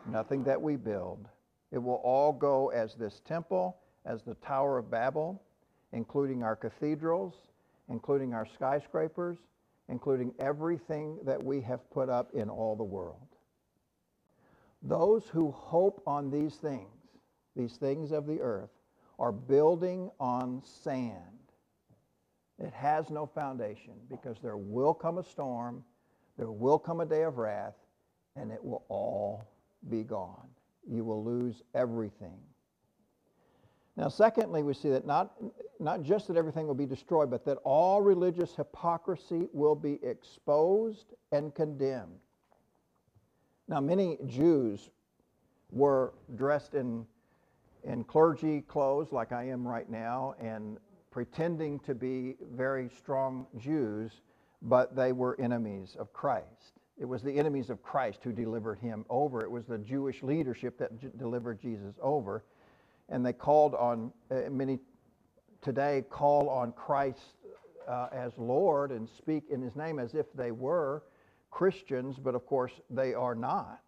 nothing 0.06 0.44
that 0.44 0.60
we 0.60 0.76
build. 0.76 1.28
It 1.70 1.78
will 1.78 2.00
all 2.04 2.32
go 2.32 2.68
as 2.68 2.94
this 2.94 3.20
temple, 3.26 3.78
as 4.04 4.22
the 4.22 4.34
Tower 4.34 4.78
of 4.78 4.90
Babel, 4.90 5.42
including 5.92 6.42
our 6.42 6.56
cathedrals, 6.56 7.34
including 7.88 8.34
our 8.34 8.46
skyscrapers, 8.54 9.38
including 9.88 10.34
everything 10.38 11.18
that 11.24 11.42
we 11.42 11.60
have 11.60 11.90
put 11.90 12.08
up 12.08 12.32
in 12.34 12.48
all 12.48 12.76
the 12.76 12.84
world. 12.84 13.31
Those 14.82 15.26
who 15.26 15.50
hope 15.52 16.02
on 16.06 16.30
these 16.30 16.56
things, 16.56 16.88
these 17.54 17.76
things 17.76 18.10
of 18.10 18.26
the 18.26 18.40
earth, 18.40 18.70
are 19.18 19.32
building 19.32 20.10
on 20.18 20.62
sand. 20.64 21.14
It 22.58 22.72
has 22.72 23.10
no 23.10 23.26
foundation 23.26 23.94
because 24.10 24.38
there 24.42 24.56
will 24.56 24.94
come 24.94 25.18
a 25.18 25.24
storm, 25.24 25.84
there 26.36 26.50
will 26.50 26.78
come 26.78 27.00
a 27.00 27.06
day 27.06 27.22
of 27.22 27.38
wrath, 27.38 27.74
and 28.36 28.50
it 28.50 28.62
will 28.62 28.84
all 28.88 29.44
be 29.88 30.02
gone. 30.02 30.48
You 30.88 31.04
will 31.04 31.24
lose 31.24 31.62
everything. 31.74 32.38
Now, 33.96 34.08
secondly, 34.08 34.62
we 34.62 34.72
see 34.74 34.88
that 34.90 35.06
not, 35.06 35.34
not 35.78 36.02
just 36.02 36.26
that 36.28 36.36
everything 36.36 36.66
will 36.66 36.74
be 36.74 36.86
destroyed, 36.86 37.30
but 37.30 37.44
that 37.44 37.58
all 37.62 38.00
religious 38.00 38.54
hypocrisy 38.56 39.48
will 39.52 39.74
be 39.74 39.98
exposed 40.02 41.12
and 41.30 41.54
condemned. 41.54 42.18
Now, 43.72 43.80
many 43.80 44.18
Jews 44.26 44.90
were 45.70 46.12
dressed 46.34 46.74
in, 46.74 47.06
in 47.84 48.04
clergy 48.04 48.60
clothes 48.60 49.12
like 49.12 49.32
I 49.32 49.44
am 49.44 49.66
right 49.66 49.88
now 49.88 50.34
and 50.38 50.76
pretending 51.10 51.78
to 51.80 51.94
be 51.94 52.34
very 52.52 52.90
strong 52.90 53.46
Jews, 53.56 54.20
but 54.60 54.94
they 54.94 55.12
were 55.12 55.40
enemies 55.40 55.96
of 55.98 56.12
Christ. 56.12 56.80
It 56.98 57.06
was 57.06 57.22
the 57.22 57.32
enemies 57.32 57.70
of 57.70 57.82
Christ 57.82 58.18
who 58.22 58.30
delivered 58.30 58.78
him 58.78 59.06
over. 59.08 59.40
It 59.40 59.50
was 59.50 59.64
the 59.64 59.78
Jewish 59.78 60.22
leadership 60.22 60.76
that 60.76 61.00
j- 61.00 61.08
delivered 61.16 61.58
Jesus 61.58 61.94
over 62.02 62.44
and 63.08 63.24
they 63.24 63.32
called 63.32 63.74
on, 63.74 64.12
uh, 64.30 64.50
many 64.50 64.80
today 65.62 66.04
call 66.10 66.50
on 66.50 66.72
Christ 66.72 67.36
uh, 67.88 68.08
as 68.12 68.36
Lord 68.36 68.92
and 68.92 69.08
speak 69.08 69.44
in 69.50 69.62
his 69.62 69.76
name 69.76 69.98
as 69.98 70.14
if 70.14 70.30
they 70.34 70.50
were 70.50 71.04
Christians, 71.52 72.18
but 72.18 72.34
of 72.34 72.44
course 72.46 72.72
they 72.90 73.14
are 73.14 73.36
not. 73.36 73.82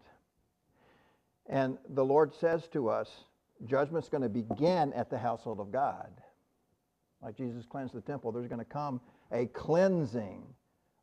And 1.48 1.78
the 1.88 2.04
Lord 2.04 2.32
says 2.32 2.68
to 2.68 2.88
us, 2.88 3.10
judgment's 3.66 4.08
going 4.08 4.22
to 4.22 4.28
begin 4.28 4.92
at 4.92 5.10
the 5.10 5.18
household 5.18 5.58
of 5.58 5.72
God. 5.72 6.10
Like 7.22 7.36
Jesus 7.36 7.64
cleansed 7.66 7.94
the 7.94 8.02
temple, 8.02 8.30
there's 8.30 8.46
going 8.46 8.58
to 8.60 8.64
come 8.64 9.00
a 9.32 9.46
cleansing 9.46 10.44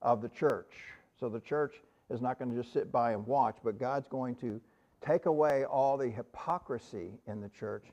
of 0.01 0.21
the 0.21 0.29
church. 0.29 0.71
So 1.19 1.29
the 1.29 1.39
church 1.39 1.75
is 2.09 2.21
not 2.21 2.37
going 2.37 2.51
to 2.51 2.57
just 2.57 2.71
sit 2.71 2.91
by 2.91 3.13
and 3.13 3.25
watch, 3.25 3.57
but 3.63 3.79
God's 3.79 4.07
going 4.07 4.35
to 4.35 4.61
take 5.05 5.25
away 5.25 5.65
all 5.65 5.97
the 5.97 6.09
hypocrisy 6.09 7.19
in 7.27 7.41
the 7.41 7.49
church 7.49 7.85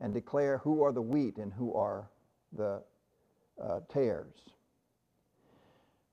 and 0.00 0.14
declare 0.14 0.58
who 0.58 0.82
are 0.82 0.92
the 0.92 1.02
wheat 1.02 1.36
and 1.36 1.52
who 1.52 1.74
are 1.74 2.08
the 2.56 2.82
uh, 3.62 3.80
tares. 3.92 4.53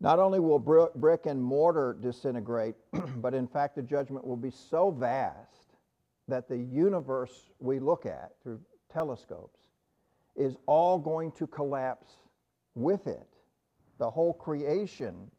Not 0.02 0.18
only 0.18 0.40
will 0.40 0.58
brick 0.96 1.28
and 1.28 1.42
mortar 1.42 1.96
disintegrate, 2.02 2.74
but 3.18 3.36
in 3.36 3.48
fact 3.48 3.76
the 3.76 3.84
judgment 3.84 4.26
will 4.26 4.36
be 4.36 4.50
so 4.50 4.90
vast 4.90 5.78
that 6.28 6.50
the 6.50 6.58
universe 6.58 7.52
we 7.60 7.78
look 7.78 8.08
at 8.08 8.32
through 8.42 8.60
telescopes 8.92 9.60
is 10.36 10.56
all 10.66 10.98
going 10.98 11.32
to 11.34 11.46
collapse 11.46 12.16
with 12.74 13.06
it. 13.06 13.28
The 14.00 14.10
whole 14.10 14.34
creation 14.34 15.30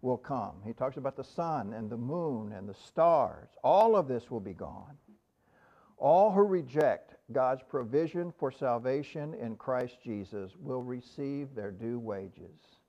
will 0.00 0.16
come. 0.16 0.54
He 0.64 0.72
talks 0.72 0.96
about 0.96 1.16
the 1.16 1.24
sun 1.24 1.72
and 1.72 1.90
the 1.90 1.96
moon 1.96 2.52
and 2.52 2.68
the 2.68 2.74
stars. 2.74 3.48
All 3.64 3.96
of 3.96 4.06
this 4.06 4.30
will 4.30 4.40
be 4.40 4.54
gone. 4.54 4.96
All 5.96 6.30
who 6.30 6.42
reject 6.42 7.16
God's 7.32 7.62
provision 7.68 8.32
for 8.38 8.52
salvation 8.52 9.34
in 9.34 9.56
Christ 9.56 9.96
Jesus 10.04 10.52
will 10.56 10.82
receive 10.82 11.54
their 11.54 11.72
due 11.72 11.98
wages. 11.98 12.81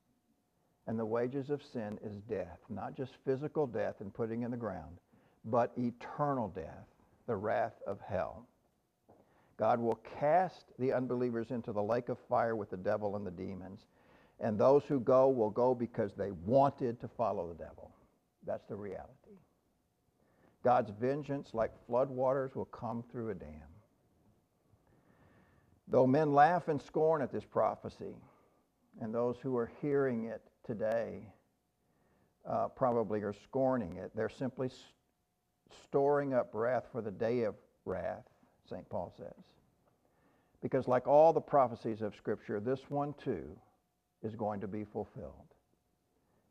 And 0.88 1.00
the 1.00 1.06
wages 1.06 1.50
of 1.50 1.64
sin 1.64 1.98
is 2.04 2.18
death, 2.30 2.60
not 2.70 2.96
just 2.96 3.14
physical 3.26 3.66
death 3.66 3.96
and 4.02 4.14
putting 4.14 4.44
in 4.44 4.52
the 4.52 4.58
ground, 4.58 4.98
but 5.46 5.72
eternal 5.78 6.50
death, 6.50 6.88
the 7.26 7.36
wrath 7.36 7.76
of 7.88 8.00
hell. 8.02 8.48
God 9.58 9.80
will 9.80 10.00
cast 10.20 10.66
the 10.80 10.92
unbelievers 10.92 11.52
into 11.52 11.72
the 11.72 11.84
lake 11.84 12.10
of 12.10 12.18
fire 12.28 12.56
with 12.56 12.70
the 12.70 12.78
devil 12.78 13.16
and 13.16 13.26
the 13.26 13.32
demons. 13.32 13.86
And 14.40 14.58
those 14.58 14.84
who 14.88 15.00
go 15.00 15.30
will 15.30 15.52
go 15.52 15.74
because 15.74 16.12
they 16.16 16.32
wanted 16.32 17.00
to 17.02 17.08
follow 17.08 17.48
the 17.48 17.64
devil. 17.64 17.92
That's 18.46 18.66
the 18.66 18.76
reality. 18.76 19.38
God's 20.64 20.92
vengeance, 21.00 21.52
like 21.54 21.72
floodwaters, 21.90 22.56
will 22.56 22.66
come 22.66 23.04
through 23.12 23.30
a 23.30 23.36
dam. 23.36 23.50
Though 25.88 26.08
men 26.08 26.34
laugh 26.34 26.68
and 26.68 26.82
scorn 26.82 27.22
at 27.22 27.32
this 27.32 27.44
prophecy, 27.44 28.16
and 29.02 29.14
those 29.14 29.38
who 29.42 29.56
are 29.58 29.72
hearing 29.82 30.26
it 30.26 30.42
today 30.66 31.22
uh, 32.48 32.68
probably 32.70 33.22
are 33.22 33.34
scorning 33.44 33.98
it, 33.98 34.12
they're 34.16 34.30
simply 34.30 34.70
st- 34.70 34.82
storing 35.84 36.34
up 36.34 36.50
wrath 36.54 36.86
for 36.92 37.02
the 37.02 37.12
day 37.12 37.44
of 37.44 37.56
wrath, 37.86 38.26
St. 38.70 38.88
Paul 38.90 39.14
says. 39.18 39.46
Because, 40.62 40.88
like 40.88 41.08
all 41.08 41.34
the 41.34 41.42
prophecies 41.42 42.02
of 42.02 42.16
Scripture, 42.16 42.60
this 42.60 42.80
one 42.90 43.14
too 43.22 43.46
is 44.24 44.36
going 44.36 44.62
to 44.62 44.68
be 44.68 44.84
fulfilled. 44.84 45.34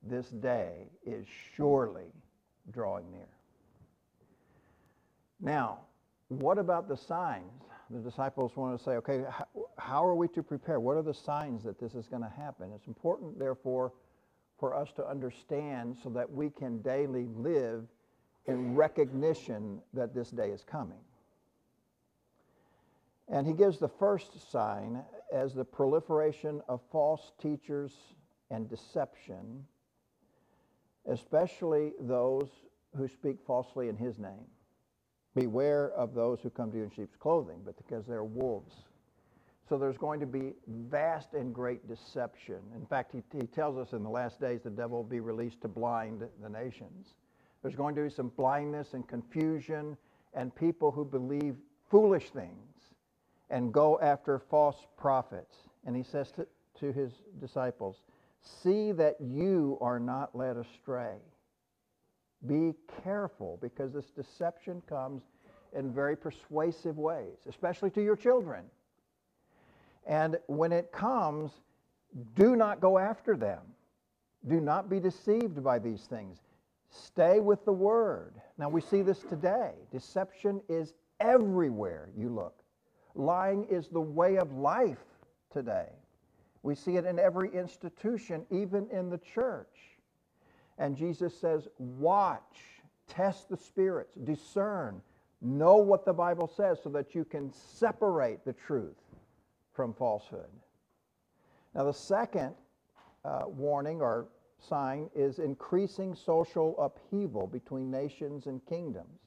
This 0.03 0.29
day 0.29 0.89
is 1.07 1.27
surely 1.57 2.13
drawing 2.71 3.11
near. 3.11 3.29
Now, 5.41 5.81
what 6.29 6.59
about 6.59 6.89
the 6.89 6.97
signs? 6.97 7.63
The 7.93 7.99
disciples 7.99 8.57
want 8.57 8.79
to 8.79 8.83
say, 8.83 8.93
okay, 8.93 9.25
how, 9.77 10.07
are 10.07 10.15
we 10.15 10.27
to 10.29 10.43
prepare? 10.43 10.81
What 10.81 10.97
are 10.97 11.03
the 11.03 11.13
signs 11.13 11.63
that 11.65 11.79
this 11.79 11.95
is 11.95 12.07
going 12.07 12.23
to 12.23 12.33
happen? 12.35 12.71
It's 12.75 12.87
important, 12.87 13.39
therefore, 13.39 13.93
for 14.59 14.75
us 14.75 14.93
to 14.97 15.07
understand 15.07 15.97
so 16.03 16.09
that 16.11 16.31
we 16.31 16.49
can 16.49 16.81
daily 16.81 17.27
live 17.37 17.85
in 18.47 18.75
recognition 18.75 19.81
that 19.93 20.15
this 20.15 20.31
day 20.31 20.49
is 20.49 20.65
coming. 20.65 21.01
And 23.29 23.47
he 23.47 23.53
gives 23.53 23.79
the 23.79 23.89
first 23.89 24.51
sign 24.51 25.03
as 25.31 25.53
the 25.53 25.65
proliferation 25.65 26.63
of 26.69 26.81
false 26.91 27.33
teachers 27.41 27.93
and 28.51 28.71
deception, 28.71 29.65
especially 31.11 31.93
those 32.01 32.49
who 32.97 33.07
speak 33.07 33.37
falsely 33.47 33.89
in 33.89 33.97
his 33.97 34.19
name. 34.19 34.47
Beware 35.35 35.91
of 35.93 36.15
those 36.15 36.41
who 36.41 36.51
come 36.51 36.71
to 36.73 36.79
you 36.79 36.85
in 36.85 36.91
sheep's 36.91 37.17
clothing, 37.17 37.61
but 37.65 37.77
because 37.77 38.05
they're 38.07 38.25
wolves. 38.25 38.75
So 39.69 39.79
there's 39.79 39.97
going 39.97 40.21
to 40.21 40.27
be 40.27 40.53
vast 40.67 41.33
and 41.33 41.55
great 41.55 41.89
deception. 41.89 42.59
In 42.77 42.85
fact, 42.85 43.13
he, 43.13 43.23
he 43.39 43.47
tells 43.47 43.79
us 43.79 43.93
in 43.93 44.03
the 44.03 44.11
last 44.11 44.41
days 44.41 44.61
the 44.63 44.71
devil 44.71 44.99
will 44.99 45.05
be 45.05 45.21
released 45.21 45.63
to 45.63 45.69
blind 45.69 46.23
the 46.43 46.49
nations. 46.49 47.15
There's 47.63 47.77
going 47.77 47.95
to 47.95 48.03
be 48.03 48.11
some 48.11 48.29
blindness 48.37 48.93
and 48.93 49.07
confusion 49.07 49.97
and 50.35 50.55
people 50.55 50.91
who 50.91 51.05
believe 51.05 51.57
foolish 51.91 52.31
things 52.31 52.95
and 53.51 53.73
go 53.73 54.01
after 54.01 54.39
false 54.39 54.87
prophets. 54.99 55.55
And 55.87 55.97
he 55.97 56.03
says 56.03 56.33
to, 56.33 56.47
to 56.81 56.93
his 56.93 57.13
disciples, 57.41 57.97
see 58.43 58.93
that 58.93 59.17
you 59.21 59.79
are 59.81 60.01
not 60.01 60.35
led 60.35 60.57
astray. 60.57 61.17
Be 62.47 62.75
careful 63.05 63.59
because 63.61 63.93
this 63.93 64.11
deception 64.11 64.83
comes 64.89 65.23
in 65.75 65.93
very 65.93 66.17
persuasive 66.17 66.99
ways, 66.99 67.39
especially 67.49 67.91
to 67.91 68.03
your 68.03 68.17
children. 68.17 68.65
And 70.07 70.37
when 70.47 70.73
it 70.73 70.93
comes, 70.93 71.53
do 72.35 72.57
not 72.57 72.81
go 72.81 72.99
after 72.99 73.37
them. 73.37 73.61
Do 74.49 74.61
not 74.61 74.91
be 74.91 74.99
deceived 74.99 75.63
by 75.63 75.79
these 75.79 76.03
things. 76.03 76.39
Stay 76.91 77.41
with 77.41 77.65
the 77.65 77.73
word. 77.73 78.35
Now 78.59 78.69
we 78.69 78.81
see 78.81 79.03
this 79.03 79.21
today. 79.21 79.73
Deception 79.91 80.61
is 80.69 80.95
everywhere 81.21 82.11
you 82.17 82.29
look. 82.29 82.63
Lying 83.15 83.65
is 83.71 83.89
the 83.89 84.01
way 84.01 84.37
of 84.37 84.53
life 84.53 85.05
today. 85.53 85.89
We 86.63 86.75
see 86.75 86.97
it 86.97 87.07
in 87.07 87.19
every 87.19 87.55
institution, 87.55 88.45
even 88.51 88.89
in 88.91 89.11
the 89.11 89.19
church. 89.19 89.92
And 90.79 90.97
Jesus 90.97 91.39
says, 91.39 91.69
watch, 91.79 92.59
test 93.09 93.49
the 93.49 93.57
spirits, 93.57 94.15
discern, 94.25 95.01
know 95.41 95.77
what 95.77 96.05
the 96.05 96.13
Bible 96.13 96.49
says 96.49 96.79
so 96.83 96.89
that 96.91 97.15
you 97.15 97.25
can 97.25 97.53
separate 97.53 98.45
the 98.45 98.53
truth 98.53 98.97
from 99.73 99.93
falsehood. 99.93 100.49
Now, 101.75 101.85
the 101.85 101.93
second 101.93 102.55
uh, 103.25 103.43
warning 103.47 104.01
or 104.01 104.29
sign 104.59 105.09
is 105.15 105.39
increasing 105.39 106.15
social 106.15 106.79
upheaval 106.79 107.47
between 107.47 107.91
nations 107.91 108.47
and 108.47 108.65
kingdoms. 108.67 109.21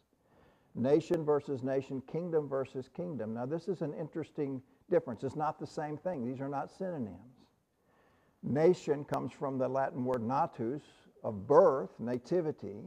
Nation 0.76 1.24
versus 1.24 1.64
nation, 1.64 2.02
kingdom 2.12 2.48
versus 2.50 2.90
kingdom. 2.96 3.34
Now, 3.34 3.46
this 3.46 3.68
is 3.68 3.82
an 3.82 3.94
interesting 3.94 4.62
difference. 4.90 5.24
It's 5.24 5.36
not 5.36 5.60
the 5.60 5.68
same 5.68 5.98
thing, 5.98 6.26
these 6.26 6.42
are 6.42 6.50
not 6.50 6.70
synonyms. 6.70 7.18
Nation 8.44 9.04
comes 9.06 9.32
from 9.32 9.58
the 9.58 9.68
Latin 9.68 10.06
word 10.06 10.22
natus, 10.22 10.84
of 11.26 11.48
birth, 11.48 11.90
nativity. 12.00 12.78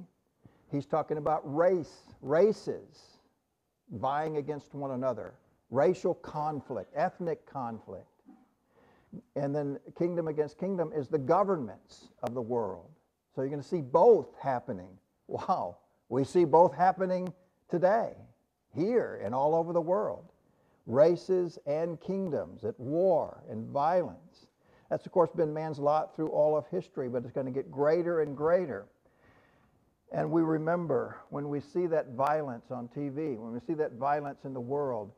He's 0.70 0.86
talking 0.86 1.18
about 1.18 1.42
race, 1.44 2.14
races 2.22 3.18
vying 3.90 4.36
against 4.36 4.74
one 4.74 4.92
another, 4.92 5.34
racial 5.70 6.14
conflict, 6.14 6.92
ethnic 6.94 7.44
conflict. 7.46 8.06
And 9.34 9.54
then 9.54 9.78
kingdom 9.98 10.28
against 10.28 10.58
kingdom 10.58 10.92
is 10.94 11.08
the 11.08 11.18
governments 11.18 12.08
of 12.22 12.34
the 12.34 12.42
world. 12.42 12.90
So 13.34 13.42
you're 13.42 13.50
going 13.50 13.62
to 13.62 13.68
see 13.68 13.80
both 13.80 14.28
happening. 14.40 14.90
Wow. 15.26 15.78
We 16.08 16.24
see 16.24 16.44
both 16.44 16.74
happening 16.74 17.32
today, 17.68 18.12
here 18.74 19.20
and 19.24 19.34
all 19.34 19.54
over 19.54 19.72
the 19.72 19.80
world. 19.80 20.30
Races 20.86 21.58
and 21.66 22.00
kingdoms 22.00 22.64
at 22.64 22.78
war 22.78 23.42
and 23.50 23.68
violence. 23.68 24.47
That's, 24.90 25.04
of 25.04 25.12
course, 25.12 25.30
been 25.30 25.52
man's 25.52 25.78
lot 25.78 26.16
through 26.16 26.28
all 26.28 26.56
of 26.56 26.66
history, 26.68 27.08
but 27.08 27.24
it's 27.24 27.32
going 27.32 27.46
to 27.46 27.52
get 27.52 27.70
greater 27.70 28.22
and 28.22 28.36
greater. 28.36 28.86
And 30.12 30.30
we 30.30 30.42
remember 30.42 31.18
when 31.28 31.48
we 31.50 31.60
see 31.60 31.86
that 31.86 32.12
violence 32.12 32.70
on 32.70 32.88
TV, 32.88 33.36
when 33.36 33.52
we 33.52 33.60
see 33.60 33.74
that 33.74 33.92
violence 33.92 34.44
in 34.44 34.54
the 34.54 34.60
world, 34.60 35.12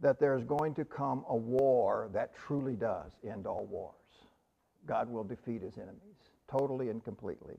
that 0.00 0.18
there's 0.18 0.44
going 0.44 0.74
to 0.74 0.84
come 0.84 1.24
a 1.28 1.36
war 1.36 2.08
that 2.14 2.34
truly 2.34 2.74
does 2.74 3.12
end 3.28 3.46
all 3.46 3.66
wars. 3.66 3.94
God 4.86 5.10
will 5.10 5.24
defeat 5.24 5.60
his 5.60 5.76
enemies 5.76 6.16
totally 6.50 6.88
and 6.88 7.04
completely. 7.04 7.56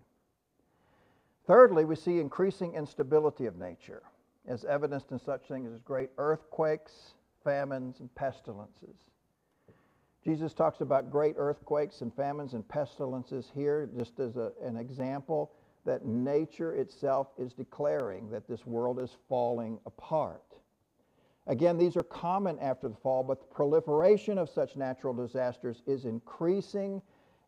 Thirdly, 1.48 1.86
we 1.86 1.96
see 1.96 2.20
increasing 2.20 2.74
instability 2.74 3.46
of 3.46 3.58
nature, 3.58 4.04
as 4.48 4.66
evidenced 4.66 5.12
in 5.12 5.20
such 5.20 5.48
things 5.48 5.72
as 5.72 5.82
great 5.82 6.10
earthquakes, 6.18 7.14
famines, 7.44 8.00
and 8.00 8.14
pestilences. 8.16 9.11
Jesus 10.24 10.54
talks 10.54 10.82
about 10.82 11.10
great 11.10 11.36
earthquakes 11.38 12.02
and 12.02 12.14
famines 12.14 12.54
and 12.54 12.68
pestilences 12.68 13.52
here, 13.56 13.90
just 13.98 14.20
as 14.20 14.38
a, 14.38 14.52
an 14.64 14.78
example 14.78 15.52
that 15.86 16.06
nature 16.06 16.74
itself 16.74 17.28
is 17.40 17.54
declaring 17.54 18.30
that 18.30 18.48
this 18.48 18.66
world 18.66 19.00
is 19.00 19.18
falling 19.28 19.80
apart. 19.86 20.44
Again, 21.48 21.78
these 21.78 21.98
are 21.98 22.04
common 22.04 22.60
after 22.60 22.88
the 22.88 22.96
fall, 22.96 23.24
but 23.24 23.42
the 23.42 23.48
proliferation 23.48 24.38
of 24.38 24.48
such 24.48 24.76
natural 24.76 25.14
disasters 25.14 25.82
is 25.88 26.06
increasing 26.06 27.02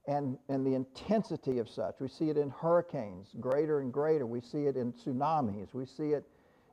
and, 0.07 0.37
and 0.49 0.65
the 0.65 0.73
intensity 0.73 1.59
of 1.59 1.69
such. 1.69 1.95
We 1.99 2.07
see 2.07 2.29
it 2.29 2.37
in 2.37 2.49
hurricanes, 2.49 3.29
greater 3.39 3.79
and 3.81 3.93
greater. 3.93 4.25
We 4.25 4.41
see 4.41 4.65
it 4.65 4.75
in 4.75 4.93
tsunamis. 4.93 5.73
We 5.73 5.85
see 5.85 6.13
it 6.13 6.25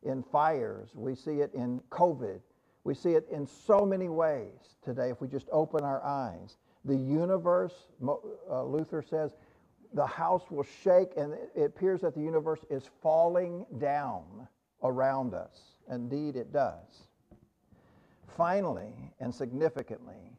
in 0.03 0.23
fires. 0.23 0.89
We 0.95 1.15
see 1.15 1.41
it 1.41 1.53
in 1.55 1.81
COVID. 1.91 2.41
We 2.85 2.95
see 2.95 3.11
it 3.11 3.27
in 3.31 3.47
so 3.47 3.85
many 3.85 4.09
ways 4.09 4.77
today 4.83 5.11
if 5.11 5.21
we 5.21 5.29
just 5.29 5.47
open 5.53 5.85
our 5.85 6.03
eyes. 6.05 6.57
The 6.85 6.97
universe, 6.97 7.75
uh, 8.03 8.65
Luther 8.65 9.03
says, 9.03 9.33
the 9.93 10.07
house 10.07 10.51
will 10.51 10.67
shake 10.83 11.11
and 11.17 11.35
it 11.55 11.65
appears 11.65 12.01
that 12.01 12.15
the 12.15 12.21
universe 12.21 12.61
is 12.71 12.85
falling 13.03 13.67
down 13.79 14.49
around 14.83 15.35
us. 15.35 15.75
Indeed, 15.91 16.37
it 16.37 16.53
does. 16.53 17.07
Finally, 18.37 18.95
and 19.19 19.35
significantly, 19.35 20.33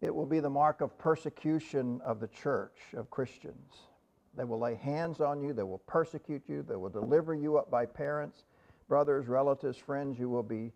it 0.00 0.14
will 0.14 0.26
be 0.26 0.40
the 0.40 0.50
mark 0.50 0.80
of 0.80 0.98
persecution 0.98 2.00
of 2.04 2.20
the 2.20 2.28
church, 2.28 2.78
of 2.94 3.10
Christians. 3.10 3.72
They 4.36 4.44
will 4.44 4.58
lay 4.58 4.74
hands 4.74 5.20
on 5.20 5.40
you, 5.40 5.52
they 5.52 5.62
will 5.62 5.82
persecute 5.86 6.42
you, 6.46 6.62
they 6.62 6.76
will 6.76 6.90
deliver 6.90 7.34
you 7.34 7.56
up 7.56 7.70
by 7.70 7.86
parents, 7.86 8.44
brothers, 8.88 9.28
relatives, 9.28 9.78
friends. 9.78 10.18
You 10.18 10.28
will 10.28 10.42
be 10.42 10.72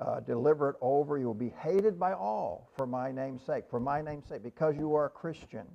uh, 0.00 0.20
it 0.26 0.76
over. 0.80 1.18
You 1.18 1.26
will 1.26 1.34
be 1.34 1.52
hated 1.62 1.98
by 1.98 2.12
all 2.12 2.70
for 2.76 2.86
my 2.86 3.12
name's 3.12 3.44
sake, 3.44 3.64
for 3.68 3.80
my 3.80 4.00
name's 4.00 4.28
sake, 4.28 4.42
because 4.42 4.76
you 4.76 4.94
are 4.94 5.06
a 5.06 5.10
Christian. 5.10 5.66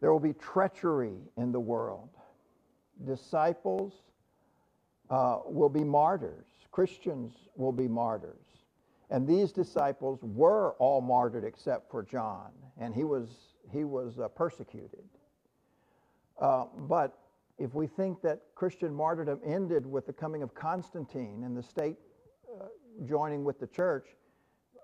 There 0.00 0.12
will 0.12 0.20
be 0.20 0.34
treachery 0.34 1.18
in 1.36 1.52
the 1.52 1.60
world. 1.60 2.10
Disciples 3.06 3.92
uh, 5.08 5.40
will 5.46 5.68
be 5.68 5.84
martyrs. 5.84 6.46
Christians 6.70 7.32
will 7.56 7.72
be 7.72 7.88
martyrs. 7.88 8.36
And 9.10 9.26
these 9.26 9.50
disciples 9.50 10.20
were 10.22 10.74
all 10.78 11.00
martyred 11.00 11.44
except 11.44 11.90
for 11.90 12.02
John, 12.02 12.50
and 12.78 12.94
he 12.94 13.04
was, 13.04 13.28
he 13.72 13.84
was 13.84 14.18
uh, 14.18 14.28
persecuted. 14.28 15.04
Uh, 16.40 16.66
but 16.88 17.18
if 17.58 17.74
we 17.74 17.86
think 17.86 18.22
that 18.22 18.40
Christian 18.54 18.94
martyrdom 18.94 19.40
ended 19.44 19.84
with 19.84 20.06
the 20.06 20.12
coming 20.12 20.42
of 20.42 20.54
Constantine 20.54 21.42
and 21.44 21.56
the 21.56 21.62
state 21.62 21.96
joining 23.06 23.44
with 23.44 23.60
the 23.60 23.66
church, 23.66 24.06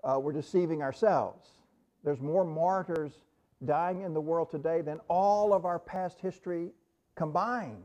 uh, 0.03 0.19
we're 0.19 0.33
deceiving 0.33 0.81
ourselves. 0.81 1.47
There's 2.03 2.21
more 2.21 2.45
martyrs 2.45 3.13
dying 3.65 4.01
in 4.01 4.13
the 4.13 4.21
world 4.21 4.49
today 4.49 4.81
than 4.81 4.99
all 5.07 5.53
of 5.53 5.65
our 5.65 5.79
past 5.79 6.19
history 6.19 6.71
combined. 7.15 7.83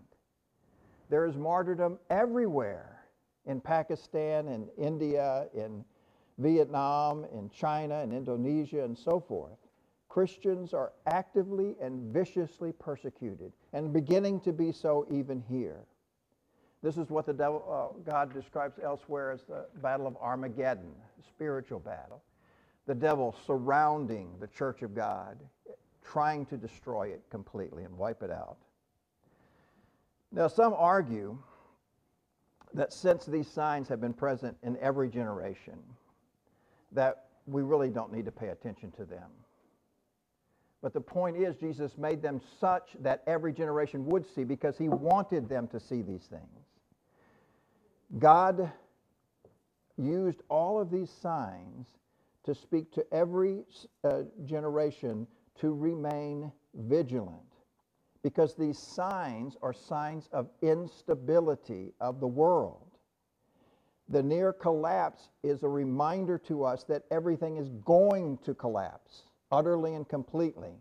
There 1.09 1.27
is 1.27 1.37
martyrdom 1.37 1.99
everywhere 2.11 3.05
in 3.47 3.61
Pakistan, 3.61 4.49
in 4.49 4.69
India, 4.79 5.47
in 5.55 5.85
Vietnam, 6.39 7.25
in 7.33 7.51
China, 7.51 8.03
in 8.03 8.13
Indonesia, 8.13 8.85
and 8.85 8.97
so 8.97 9.21
forth. 9.21 9.59
Christians 10.09 10.75
are 10.75 10.93
actively 11.07 11.75
and 11.81 12.13
viciously 12.13 12.73
persecuted 12.73 13.53
and 13.73 13.93
beginning 13.93 14.41
to 14.41 14.53
be 14.53 14.71
so 14.71 15.07
even 15.11 15.43
here. 15.49 15.85
This 16.83 16.97
is 16.97 17.11
what 17.11 17.27
the 17.27 17.33
devil, 17.33 17.63
uh, 17.97 18.11
God 18.11 18.35
describes 18.35 18.79
elsewhere 18.83 19.31
as 19.31 19.43
the 19.45 19.67
battle 19.81 20.07
of 20.07 20.17
Armageddon, 20.17 20.93
spiritual 21.29 21.79
battle. 21.79 22.23
The 22.87 22.95
devil 22.95 23.37
surrounding 23.47 24.35
the 24.41 24.49
church 24.49 24.83
of 24.83 24.95
God, 24.95 25.39
trying 26.05 26.45
to 26.47 26.57
destroy 26.57 27.09
it 27.09 27.23
completely 27.31 27.85
and 27.85 27.97
wipe 27.97 28.25
it 28.25 28.31
out. 28.33 28.57
Now, 30.33 30.49
some 30.49 30.75
argue 30.77 31.39
that 32.75 32.93
since 32.93 33.27
these 33.27 33.47
signs 33.47 33.89
have 33.89 34.01
been 34.01 34.15
present 34.15 34.57
in 34.65 34.77
every 34.79 35.09
generation, 35.09 35.79
that 36.91 37.27
we 37.47 37.63
really 37.63 37.91
don't 37.91 38.13
need 38.13 38.25
to 38.25 38.33
pay 38.33 38.49
attention 38.49 38.91
to 38.93 39.05
them. 39.05 39.31
But 40.81 40.93
the 40.93 41.01
point 41.01 41.37
is, 41.37 41.55
Jesus 41.57 41.97
made 41.97 42.23
them 42.23 42.41
such 42.59 42.97
that 43.01 43.23
every 43.29 43.53
generation 43.53 44.05
would 44.07 44.27
see 44.35 44.43
because 44.43 44.77
he 44.77 44.89
wanted 44.89 45.49
them 45.49 45.69
to 45.69 45.79
see 45.79 46.03
these 46.03 46.25
things. 46.25 46.62
God 48.19 48.71
used 49.97 50.43
all 50.49 50.81
of 50.81 50.91
these 50.91 51.11
signs 51.11 51.87
to 52.45 52.55
speak 52.55 52.93
to 52.93 53.05
every 53.13 53.65
uh, 54.05 54.23
generation 54.45 55.27
to 55.61 55.73
remain 55.75 56.51
vigilant 56.75 57.39
because 58.23 58.55
these 58.55 58.79
signs 58.79 59.57
are 59.63 59.73
signs 59.73 60.29
of 60.33 60.49
instability 60.61 61.93
of 62.01 62.21
the 62.21 62.27
world. 62.27 62.87
The 64.09 64.23
near 64.23 64.53
collapse 64.53 65.31
is 65.43 65.63
a 65.63 65.69
reminder 65.69 66.39
to 66.47 66.65
us 66.65 66.85
that 66.85 67.05
everything 67.11 67.57
is 67.57 67.69
going 67.85 68.39
to 68.45 68.55
collapse 68.55 69.23
utterly 69.51 69.95
and 69.95 70.09
completely. 70.09 70.75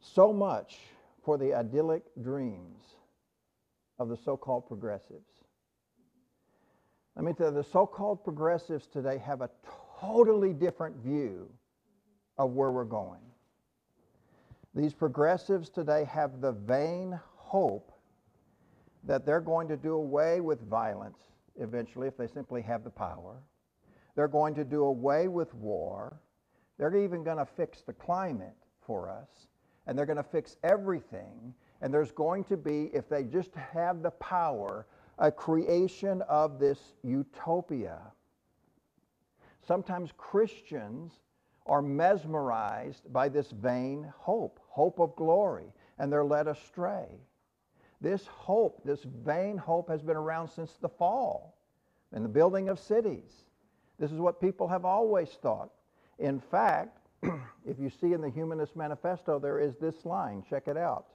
So 0.00 0.32
much 0.32 0.78
for 1.24 1.38
the 1.38 1.54
idyllic 1.54 2.02
dreams 2.22 2.82
of 3.98 4.08
the 4.08 4.16
so 4.16 4.36
called 4.36 4.66
progressives. 4.66 5.39
I 7.20 7.22
mean, 7.22 7.34
the 7.38 7.62
so 7.62 7.86
called 7.86 8.24
progressives 8.24 8.86
today 8.86 9.18
have 9.18 9.42
a 9.42 9.50
totally 10.00 10.54
different 10.54 10.96
view 10.96 11.50
of 12.38 12.52
where 12.52 12.70
we're 12.70 12.84
going. 12.84 13.20
These 14.74 14.94
progressives 14.94 15.68
today 15.68 16.04
have 16.04 16.40
the 16.40 16.52
vain 16.52 17.20
hope 17.36 17.92
that 19.04 19.26
they're 19.26 19.42
going 19.42 19.68
to 19.68 19.76
do 19.76 19.96
away 19.96 20.40
with 20.40 20.62
violence 20.62 21.18
eventually 21.56 22.08
if 22.08 22.16
they 22.16 22.26
simply 22.26 22.62
have 22.62 22.84
the 22.84 22.90
power. 22.90 23.42
They're 24.16 24.26
going 24.26 24.54
to 24.54 24.64
do 24.64 24.84
away 24.84 25.28
with 25.28 25.52
war. 25.52 26.18
They're 26.78 26.96
even 26.96 27.22
going 27.22 27.36
to 27.36 27.44
fix 27.44 27.82
the 27.82 27.92
climate 27.92 28.56
for 28.80 29.10
us. 29.10 29.28
And 29.86 29.98
they're 29.98 30.06
going 30.06 30.16
to 30.16 30.22
fix 30.22 30.56
everything. 30.64 31.52
And 31.82 31.92
there's 31.92 32.12
going 32.12 32.44
to 32.44 32.56
be, 32.56 32.88
if 32.94 33.10
they 33.10 33.24
just 33.24 33.54
have 33.54 34.00
the 34.00 34.12
power, 34.12 34.86
a 35.20 35.30
creation 35.30 36.22
of 36.22 36.58
this 36.58 36.78
utopia. 37.04 37.98
Sometimes 39.66 40.12
Christians 40.16 41.12
are 41.66 41.82
mesmerized 41.82 43.12
by 43.12 43.28
this 43.28 43.50
vain 43.50 44.12
hope, 44.16 44.58
hope 44.66 44.98
of 44.98 45.14
glory, 45.14 45.72
and 45.98 46.10
they're 46.10 46.24
led 46.24 46.48
astray. 46.48 47.06
This 48.00 48.26
hope, 48.26 48.80
this 48.82 49.04
vain 49.04 49.58
hope, 49.58 49.90
has 49.90 50.02
been 50.02 50.16
around 50.16 50.48
since 50.48 50.72
the 50.80 50.88
fall 50.88 51.58
and 52.12 52.24
the 52.24 52.28
building 52.28 52.70
of 52.70 52.80
cities. 52.80 53.44
This 53.98 54.10
is 54.10 54.18
what 54.18 54.40
people 54.40 54.66
have 54.68 54.86
always 54.86 55.28
thought. 55.42 55.68
In 56.18 56.40
fact, 56.40 56.96
if 57.66 57.78
you 57.78 57.90
see 57.90 58.14
in 58.14 58.22
the 58.22 58.30
Humanist 58.30 58.74
Manifesto, 58.74 59.38
there 59.38 59.60
is 59.60 59.76
this 59.76 60.06
line. 60.06 60.42
Check 60.48 60.66
it 60.66 60.78
out. 60.78 61.08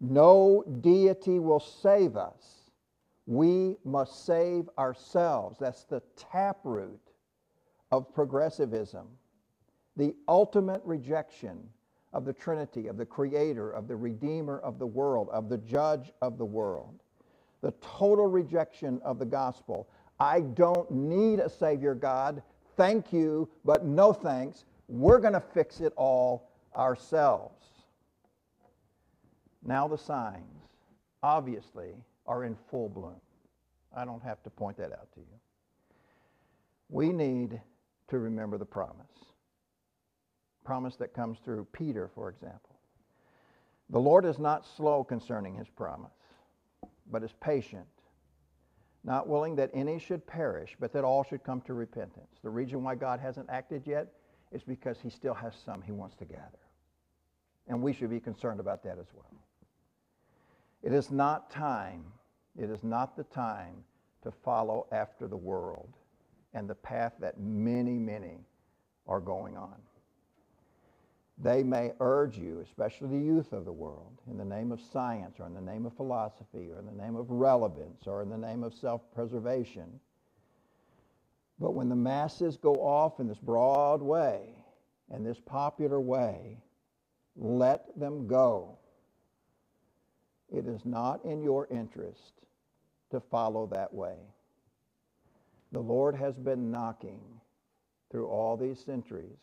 No 0.00 0.62
deity 0.80 1.40
will 1.40 1.58
save 1.58 2.16
us. 2.16 2.65
We 3.26 3.76
must 3.84 4.24
save 4.24 4.68
ourselves. 4.78 5.58
That's 5.58 5.84
the 5.84 6.00
taproot 6.16 7.00
of 7.90 8.14
progressivism. 8.14 9.06
The 9.96 10.14
ultimate 10.28 10.82
rejection 10.84 11.58
of 12.12 12.24
the 12.24 12.32
Trinity, 12.32 12.86
of 12.86 12.96
the 12.96 13.06
Creator, 13.06 13.70
of 13.70 13.88
the 13.88 13.96
Redeemer 13.96 14.58
of 14.60 14.78
the 14.78 14.86
world, 14.86 15.28
of 15.32 15.48
the 15.48 15.58
Judge 15.58 16.12
of 16.22 16.38
the 16.38 16.44
world. 16.44 17.02
The 17.62 17.72
total 17.80 18.26
rejection 18.26 19.00
of 19.04 19.18
the 19.18 19.26
gospel. 19.26 19.88
I 20.20 20.40
don't 20.40 20.90
need 20.90 21.40
a 21.40 21.48
Savior, 21.48 21.94
God. 21.94 22.42
Thank 22.76 23.12
you, 23.12 23.48
but 23.64 23.84
no 23.84 24.12
thanks. 24.12 24.64
We're 24.88 25.18
going 25.18 25.32
to 25.32 25.40
fix 25.40 25.80
it 25.80 25.92
all 25.96 26.50
ourselves. 26.76 27.64
Now 29.64 29.88
the 29.88 29.98
signs, 29.98 30.68
obviously, 31.22 31.94
are 32.26 32.44
in 32.44 32.56
full 32.70 32.88
bloom. 32.88 33.20
I 33.94 34.04
don't 34.04 34.22
have 34.22 34.42
to 34.42 34.50
point 34.50 34.76
that 34.78 34.92
out 34.92 35.12
to 35.14 35.20
you. 35.20 35.38
We 36.88 37.12
need 37.12 37.60
to 38.08 38.18
remember 38.18 38.58
the 38.58 38.66
promise. 38.66 39.06
Promise 40.64 40.96
that 40.96 41.14
comes 41.14 41.38
through 41.44 41.66
Peter, 41.72 42.10
for 42.14 42.28
example. 42.28 42.76
The 43.90 44.00
Lord 44.00 44.24
is 44.24 44.38
not 44.38 44.66
slow 44.76 45.04
concerning 45.04 45.54
his 45.54 45.68
promise, 45.68 46.10
but 47.10 47.22
is 47.22 47.32
patient, 47.40 47.86
not 49.04 49.28
willing 49.28 49.56
that 49.56 49.70
any 49.72 49.98
should 49.98 50.26
perish, 50.26 50.76
but 50.80 50.92
that 50.92 51.04
all 51.04 51.22
should 51.22 51.44
come 51.44 51.60
to 51.62 51.74
repentance. 51.74 52.38
The 52.42 52.50
reason 52.50 52.82
why 52.82 52.96
God 52.96 53.20
hasn't 53.20 53.48
acted 53.48 53.82
yet 53.86 54.12
is 54.50 54.62
because 54.64 54.98
he 55.00 55.10
still 55.10 55.34
has 55.34 55.54
some 55.64 55.82
he 55.82 55.92
wants 55.92 56.16
to 56.16 56.24
gather. 56.24 56.58
And 57.68 57.82
we 57.82 57.92
should 57.92 58.10
be 58.10 58.20
concerned 58.20 58.60
about 58.60 58.82
that 58.84 58.98
as 58.98 59.06
well. 59.14 59.32
It 60.82 60.92
is 60.92 61.10
not 61.10 61.50
time, 61.50 62.04
it 62.58 62.70
is 62.70 62.82
not 62.82 63.16
the 63.16 63.24
time 63.24 63.84
to 64.22 64.30
follow 64.30 64.86
after 64.92 65.28
the 65.28 65.36
world 65.36 65.88
and 66.54 66.68
the 66.68 66.74
path 66.74 67.12
that 67.20 67.38
many, 67.38 67.98
many 67.98 68.38
are 69.06 69.20
going 69.20 69.56
on. 69.56 69.76
They 71.38 71.62
may 71.62 71.92
urge 72.00 72.38
you, 72.38 72.60
especially 72.60 73.08
the 73.08 73.24
youth 73.24 73.52
of 73.52 73.66
the 73.66 73.72
world, 73.72 74.20
in 74.30 74.38
the 74.38 74.44
name 74.44 74.72
of 74.72 74.80
science 74.80 75.38
or 75.38 75.46
in 75.46 75.54
the 75.54 75.60
name 75.60 75.84
of 75.84 75.94
philosophy 75.94 76.70
or 76.72 76.78
in 76.78 76.86
the 76.86 77.02
name 77.02 77.14
of 77.14 77.30
relevance 77.30 78.06
or 78.06 78.22
in 78.22 78.30
the 78.30 78.38
name 78.38 78.64
of 78.64 78.72
self-preservation. 78.72 80.00
But 81.58 81.74
when 81.74 81.88
the 81.90 81.96
masses 81.96 82.56
go 82.56 82.74
off 82.74 83.20
in 83.20 83.28
this 83.28 83.38
broad 83.38 84.00
way 84.00 84.48
and 85.10 85.26
this 85.26 85.38
popular 85.44 86.00
way, 86.00 86.58
let 87.36 87.98
them 87.98 88.26
go. 88.26 88.78
It 90.52 90.66
is 90.66 90.84
not 90.84 91.24
in 91.24 91.42
your 91.42 91.66
interest 91.70 92.32
to 93.10 93.20
follow 93.20 93.66
that 93.72 93.92
way. 93.92 94.16
The 95.72 95.80
Lord 95.80 96.14
has 96.14 96.34
been 96.36 96.70
knocking 96.70 97.20
through 98.10 98.28
all 98.28 98.56
these 98.56 98.78
centuries, 98.78 99.38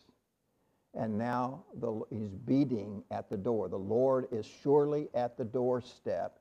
and 0.94 1.18
now 1.18 1.64
the, 1.80 2.00
he's 2.10 2.34
beating 2.46 3.02
at 3.10 3.28
the 3.28 3.36
door. 3.36 3.68
The 3.68 3.76
Lord 3.76 4.28
is 4.32 4.46
surely 4.62 5.08
at 5.14 5.36
the 5.36 5.44
doorstep 5.44 6.38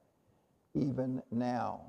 even 0.74 1.22
now. 1.32 1.82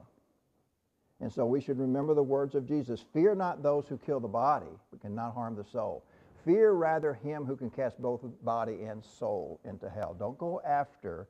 And 1.21 1.33
so 1.33 1.47
we 1.47 1.61
should 1.61 1.79
remember 1.79 2.15
the 2.15 2.23
words 2.23 2.55
of 2.55 2.67
Jesus. 2.67 3.05
Fear 3.13 3.37
not 3.37 3.63
those 3.63 3.87
who 3.89 3.97
kill 3.97 4.21
the 4.21 4.29
body, 4.29 4.67
but 4.91 5.01
cannot 5.01 5.35
harm 5.35 5.55
the 5.55 5.65
soul. 5.65 6.05
Fear 6.45 6.73
rather 6.73 7.15
him 7.15 7.45
who 7.45 7.57
can 7.57 7.71
cast 7.71 8.03
both 8.03 8.21
body 8.43 8.83
and 8.83 9.03
soul 9.03 9.61
into 9.65 9.89
hell. 9.89 10.15
Don't 10.19 10.37
go 10.37 10.61
after 10.67 11.29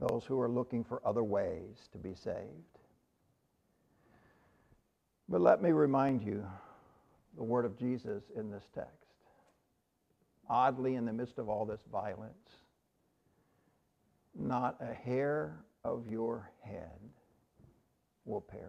those 0.00 0.24
who 0.24 0.40
are 0.40 0.48
looking 0.48 0.82
for 0.82 1.00
other 1.04 1.22
ways 1.22 1.88
to 1.92 1.98
be 1.98 2.14
saved. 2.14 2.78
But 5.28 5.40
let 5.40 5.62
me 5.62 5.70
remind 5.70 6.22
you 6.22 6.44
the 7.36 7.44
word 7.44 7.64
of 7.64 7.78
Jesus 7.78 8.24
in 8.34 8.50
this 8.50 8.64
text. 8.74 8.90
Oddly, 10.48 10.96
in 10.96 11.04
the 11.04 11.12
midst 11.12 11.38
of 11.38 11.48
all 11.48 11.64
this 11.64 11.80
violence, 11.92 12.32
not 14.34 14.76
a 14.80 14.92
hair 14.92 15.64
of 15.84 16.06
your 16.08 16.50
head 16.62 16.98
will 18.24 18.40
perish. 18.40 18.64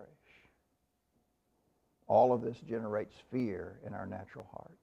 All 2.07 2.33
of 2.33 2.41
this 2.41 2.57
generates 2.67 3.15
fear 3.31 3.79
in 3.87 3.93
our 3.93 4.05
natural 4.05 4.45
hearts. 4.51 4.75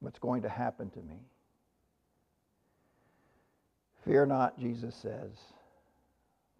What's 0.00 0.18
going 0.18 0.42
to 0.42 0.48
happen 0.48 0.88
to 0.90 1.00
me? 1.00 1.16
Fear 4.04 4.26
not, 4.26 4.58
Jesus 4.58 4.94
says, 4.94 5.30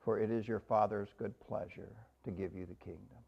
for 0.03 0.19
it 0.19 0.31
is 0.31 0.49
your 0.49 0.61
Father's 0.61 1.11
good 1.19 1.39
pleasure 1.41 1.93
to 2.25 2.31
give 2.31 2.55
you 2.55 2.67
the 2.67 2.75
kingdom. 2.85 3.19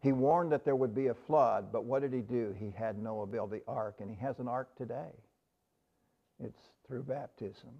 He 0.00 0.12
warned 0.12 0.50
that 0.52 0.64
there 0.64 0.76
would 0.76 0.94
be 0.94 1.08
a 1.08 1.14
flood, 1.14 1.70
but 1.70 1.84
what 1.84 2.02
did 2.02 2.12
he 2.12 2.20
do? 2.20 2.54
He 2.58 2.70
had 2.76 2.98
Noah 2.98 3.26
build 3.26 3.50
the 3.50 3.62
ark, 3.68 3.96
and 4.00 4.10
he 4.10 4.16
has 4.16 4.38
an 4.38 4.48
ark 4.48 4.68
today. 4.76 5.12
It's 6.42 6.58
through 6.86 7.04
baptism. 7.04 7.70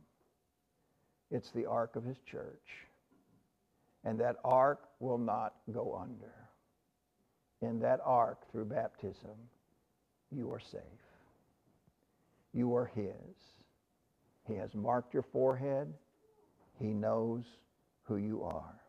It's 1.31 1.51
the 1.51 1.67
ark 1.67 1.97
of 1.97 2.05
his 2.05 2.19
church. 2.31 2.87
And 4.05 4.21
that 4.21 4.37
ark 4.45 4.83
will 5.01 5.19
not 5.19 5.55
go 5.73 5.99
under. 6.01 6.35
In 7.63 7.81
that 7.81 8.01
ark, 8.05 8.51
through 8.53 8.67
baptism, 8.67 9.37
you 10.31 10.53
are 10.53 10.61
safe. 10.61 10.81
You 12.53 12.77
are 12.77 12.91
his. 12.95 13.37
He 14.47 14.55
has 14.55 14.75
marked 14.75 15.15
your 15.15 15.23
forehead. 15.23 15.93
He 16.79 16.87
knows 16.87 17.45
who 18.05 18.17
you 18.17 18.43
are. 18.43 18.81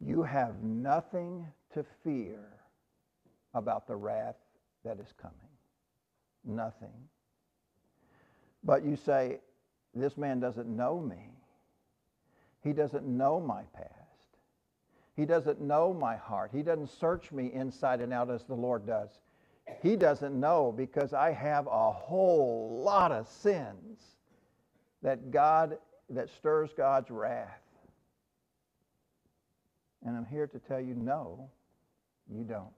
You 0.00 0.22
have 0.22 0.62
nothing 0.62 1.46
to 1.74 1.84
fear 2.02 2.40
about 3.54 3.86
the 3.86 3.96
wrath 3.96 4.36
that 4.84 4.98
is 4.98 5.12
coming. 5.20 5.36
Nothing. 6.44 7.08
But 8.64 8.84
you 8.84 8.96
say, 8.96 9.40
this 9.94 10.16
man 10.16 10.40
doesn't 10.40 10.68
know 10.68 11.00
me. 11.00 11.30
He 12.62 12.72
doesn't 12.72 13.06
know 13.06 13.40
my 13.40 13.62
past. 13.74 13.92
He 15.14 15.26
doesn't 15.26 15.60
know 15.60 15.92
my 15.92 16.16
heart. 16.16 16.50
He 16.54 16.62
doesn't 16.62 16.88
search 16.88 17.32
me 17.32 17.52
inside 17.52 18.00
and 18.00 18.12
out 18.12 18.30
as 18.30 18.44
the 18.44 18.54
Lord 18.54 18.86
does. 18.86 19.10
He 19.82 19.96
doesn't 19.96 20.38
know 20.38 20.72
because 20.72 21.12
I 21.12 21.32
have 21.32 21.66
a 21.66 21.90
whole 21.90 22.82
lot 22.84 23.12
of 23.12 23.28
sins 23.28 24.00
that 25.02 25.30
God 25.30 25.78
that 26.10 26.28
stirs 26.28 26.70
God's 26.76 27.10
wrath. 27.10 27.60
And 30.04 30.16
I'm 30.16 30.26
here 30.26 30.46
to 30.46 30.58
tell 30.58 30.80
you 30.80 30.94
no, 30.94 31.48
you 32.28 32.44
don't. 32.44 32.68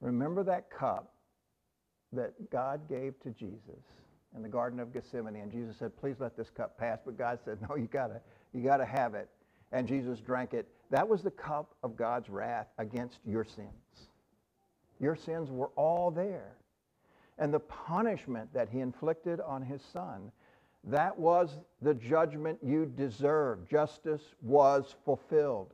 Remember 0.00 0.42
that 0.44 0.70
cup 0.70 1.12
that 2.12 2.50
God 2.50 2.88
gave 2.88 3.18
to 3.20 3.30
Jesus 3.30 3.82
in 4.36 4.42
the 4.42 4.48
Garden 4.48 4.80
of 4.80 4.92
Gethsemane, 4.92 5.36
and 5.36 5.50
Jesus 5.50 5.76
said, 5.76 5.96
"Please 5.96 6.20
let 6.20 6.36
this 6.36 6.50
cup 6.50 6.78
pass." 6.78 7.00
But 7.04 7.16
God 7.16 7.38
said, 7.44 7.58
"No, 7.68 7.76
you 7.76 7.86
gotta, 7.86 8.20
you 8.52 8.62
gotta 8.62 8.84
have 8.84 9.14
it." 9.14 9.28
And 9.72 9.86
Jesus 9.86 10.20
drank 10.20 10.54
it. 10.54 10.68
That 10.90 11.06
was 11.06 11.22
the 11.22 11.30
cup 11.30 11.74
of 11.82 11.96
God's 11.96 12.30
wrath 12.30 12.68
against 12.78 13.18
your 13.26 13.44
sins. 13.44 14.08
Your 15.00 15.16
sins 15.16 15.50
were 15.50 15.70
all 15.76 16.10
there. 16.10 16.56
And 17.38 17.54
the 17.54 17.60
punishment 17.60 18.52
that 18.52 18.68
he 18.68 18.80
inflicted 18.80 19.40
on 19.40 19.62
his 19.62 19.80
son, 19.92 20.32
that 20.84 21.16
was 21.18 21.58
the 21.82 21.94
judgment 21.94 22.58
you 22.62 22.86
deserved. 22.86 23.70
Justice 23.70 24.22
was 24.42 24.96
fulfilled. 25.04 25.72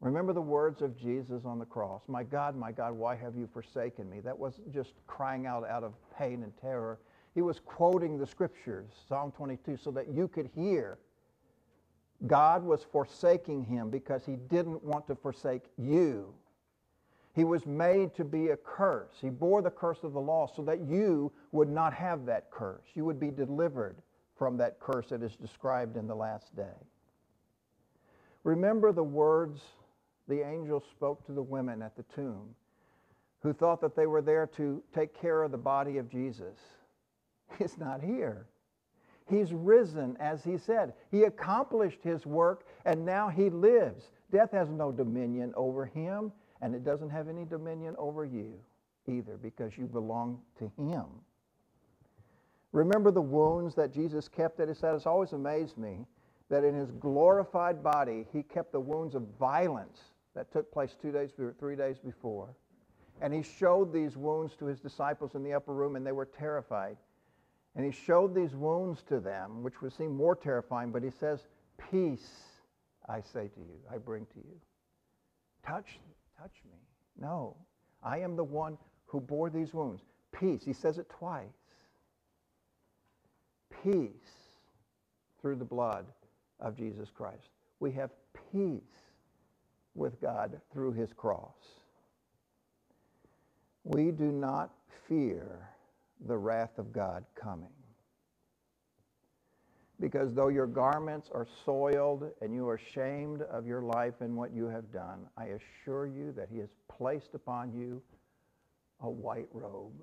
Remember 0.00 0.32
the 0.32 0.42
words 0.42 0.82
of 0.82 0.98
Jesus 0.98 1.44
on 1.44 1.58
the 1.58 1.64
cross. 1.64 2.02
My 2.08 2.24
God, 2.24 2.56
my 2.56 2.72
God, 2.72 2.92
why 2.92 3.14
have 3.14 3.36
you 3.36 3.48
forsaken 3.52 4.10
me? 4.10 4.20
That 4.20 4.38
wasn't 4.38 4.72
just 4.72 4.92
crying 5.06 5.46
out 5.46 5.66
out 5.66 5.82
of 5.82 5.94
pain 6.18 6.42
and 6.42 6.52
terror. 6.60 6.98
He 7.34 7.42
was 7.42 7.60
quoting 7.60 8.18
the 8.18 8.26
scriptures, 8.26 8.90
Psalm 9.08 9.32
22, 9.32 9.76
so 9.76 9.90
that 9.92 10.08
you 10.08 10.28
could 10.28 10.50
hear. 10.54 10.98
God 12.26 12.62
was 12.62 12.84
forsaking 12.92 13.64
him 13.64 13.90
because 13.90 14.24
he 14.24 14.36
didn't 14.36 14.82
want 14.84 15.06
to 15.08 15.14
forsake 15.14 15.64
you. 15.76 16.34
He 17.34 17.44
was 17.44 17.66
made 17.66 18.14
to 18.14 18.24
be 18.24 18.48
a 18.48 18.56
curse. 18.56 19.14
He 19.20 19.28
bore 19.28 19.60
the 19.60 19.70
curse 19.70 20.04
of 20.04 20.12
the 20.12 20.20
law 20.20 20.46
so 20.54 20.62
that 20.62 20.80
you 20.82 21.32
would 21.50 21.68
not 21.68 21.92
have 21.92 22.26
that 22.26 22.50
curse. 22.50 22.84
You 22.94 23.04
would 23.04 23.18
be 23.18 23.30
delivered 23.30 23.96
from 24.38 24.56
that 24.58 24.78
curse 24.78 25.08
that 25.08 25.22
is 25.22 25.34
described 25.36 25.96
in 25.96 26.06
the 26.06 26.14
last 26.14 26.54
day. 26.54 26.76
Remember 28.44 28.92
the 28.92 29.02
words 29.02 29.62
the 30.28 30.46
angel 30.46 30.80
spoke 30.92 31.26
to 31.26 31.32
the 31.32 31.42
women 31.42 31.82
at 31.82 31.96
the 31.96 32.04
tomb 32.14 32.54
who 33.40 33.52
thought 33.52 33.80
that 33.80 33.96
they 33.96 34.06
were 34.06 34.22
there 34.22 34.46
to 34.46 34.82
take 34.94 35.18
care 35.20 35.42
of 35.42 35.50
the 35.50 35.58
body 35.58 35.98
of 35.98 36.08
Jesus. 36.08 36.58
He's 37.58 37.76
not 37.78 38.00
here. 38.00 38.46
He's 39.28 39.52
risen, 39.52 40.16
as 40.20 40.44
he 40.44 40.56
said. 40.56 40.92
He 41.10 41.24
accomplished 41.24 42.00
his 42.02 42.26
work, 42.26 42.66
and 42.84 43.04
now 43.04 43.28
he 43.28 43.50
lives. 43.50 44.10
Death 44.30 44.52
has 44.52 44.68
no 44.68 44.92
dominion 44.92 45.52
over 45.56 45.86
him 45.86 46.30
And 46.64 46.74
it 46.74 46.82
doesn't 46.82 47.10
have 47.10 47.28
any 47.28 47.44
dominion 47.44 47.94
over 47.98 48.24
you 48.24 48.54
either 49.06 49.36
because 49.36 49.76
you 49.76 49.84
belong 49.84 50.40
to 50.58 50.72
him. 50.78 51.04
Remember 52.72 53.10
the 53.10 53.20
wounds 53.20 53.74
that 53.74 53.92
Jesus 53.92 54.28
kept 54.28 54.60
at 54.60 54.68
his 54.68 54.78
side? 54.78 54.94
It's 54.94 55.04
always 55.04 55.34
amazed 55.34 55.76
me 55.76 56.06
that 56.48 56.64
in 56.64 56.74
his 56.74 56.90
glorified 56.92 57.82
body, 57.82 58.26
he 58.32 58.42
kept 58.42 58.72
the 58.72 58.80
wounds 58.80 59.14
of 59.14 59.24
violence 59.38 60.00
that 60.34 60.50
took 60.50 60.72
place 60.72 60.96
two 61.00 61.12
days, 61.12 61.32
three 61.60 61.76
days 61.76 61.98
before. 61.98 62.48
And 63.20 63.34
he 63.34 63.42
showed 63.42 63.92
these 63.92 64.16
wounds 64.16 64.56
to 64.56 64.64
his 64.64 64.80
disciples 64.80 65.34
in 65.34 65.44
the 65.44 65.52
upper 65.52 65.74
room, 65.74 65.96
and 65.96 66.06
they 66.06 66.12
were 66.12 66.24
terrified. 66.24 66.96
And 67.76 67.84
he 67.84 67.92
showed 67.92 68.34
these 68.34 68.54
wounds 68.54 69.02
to 69.10 69.20
them, 69.20 69.62
which 69.62 69.82
would 69.82 69.92
seem 69.92 70.16
more 70.16 70.34
terrifying, 70.34 70.92
but 70.92 71.02
he 71.02 71.10
says, 71.10 71.46
Peace, 71.90 72.40
I 73.06 73.20
say 73.20 73.48
to 73.48 73.60
you, 73.60 73.78
I 73.92 73.98
bring 73.98 74.24
to 74.24 74.38
you. 74.38 74.60
Touch, 75.62 75.98
touch 76.40 76.62
me. 76.64 76.78
No, 77.20 77.56
I 78.02 78.18
am 78.18 78.36
the 78.36 78.44
one 78.44 78.78
who 79.06 79.20
bore 79.20 79.50
these 79.50 79.72
wounds. 79.74 80.02
Peace, 80.32 80.64
he 80.64 80.72
says 80.72 80.98
it 80.98 81.08
twice. 81.08 81.46
Peace 83.82 84.08
through 85.40 85.56
the 85.56 85.64
blood 85.64 86.06
of 86.60 86.76
Jesus 86.76 87.10
Christ. 87.10 87.50
We 87.80 87.92
have 87.92 88.10
peace 88.52 88.80
with 89.94 90.20
God 90.20 90.60
through 90.72 90.92
his 90.92 91.12
cross. 91.12 91.80
We 93.84 94.10
do 94.10 94.32
not 94.32 94.72
fear 95.08 95.68
the 96.26 96.36
wrath 96.36 96.78
of 96.78 96.92
God 96.92 97.24
coming. 97.34 97.68
Because 100.04 100.34
though 100.34 100.48
your 100.48 100.66
garments 100.66 101.30
are 101.32 101.46
soiled 101.64 102.30
and 102.42 102.54
you 102.54 102.68
are 102.68 102.74
ashamed 102.74 103.40
of 103.40 103.66
your 103.66 103.80
life 103.80 104.12
and 104.20 104.36
what 104.36 104.52
you 104.52 104.66
have 104.66 104.92
done, 104.92 105.20
I 105.38 105.46
assure 105.46 106.04
you 106.06 106.30
that 106.36 106.50
he 106.52 106.58
has 106.58 106.68
placed 106.88 107.32
upon 107.32 107.72
you 107.72 108.02
a 109.00 109.08
white 109.08 109.48
robe. 109.50 109.94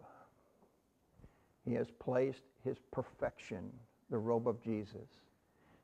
He 1.68 1.76
has 1.76 1.86
placed 2.00 2.42
his 2.66 2.78
perfection, 2.92 3.72
the 4.10 4.18
robe 4.18 4.48
of 4.48 4.60
Jesus. 4.64 5.08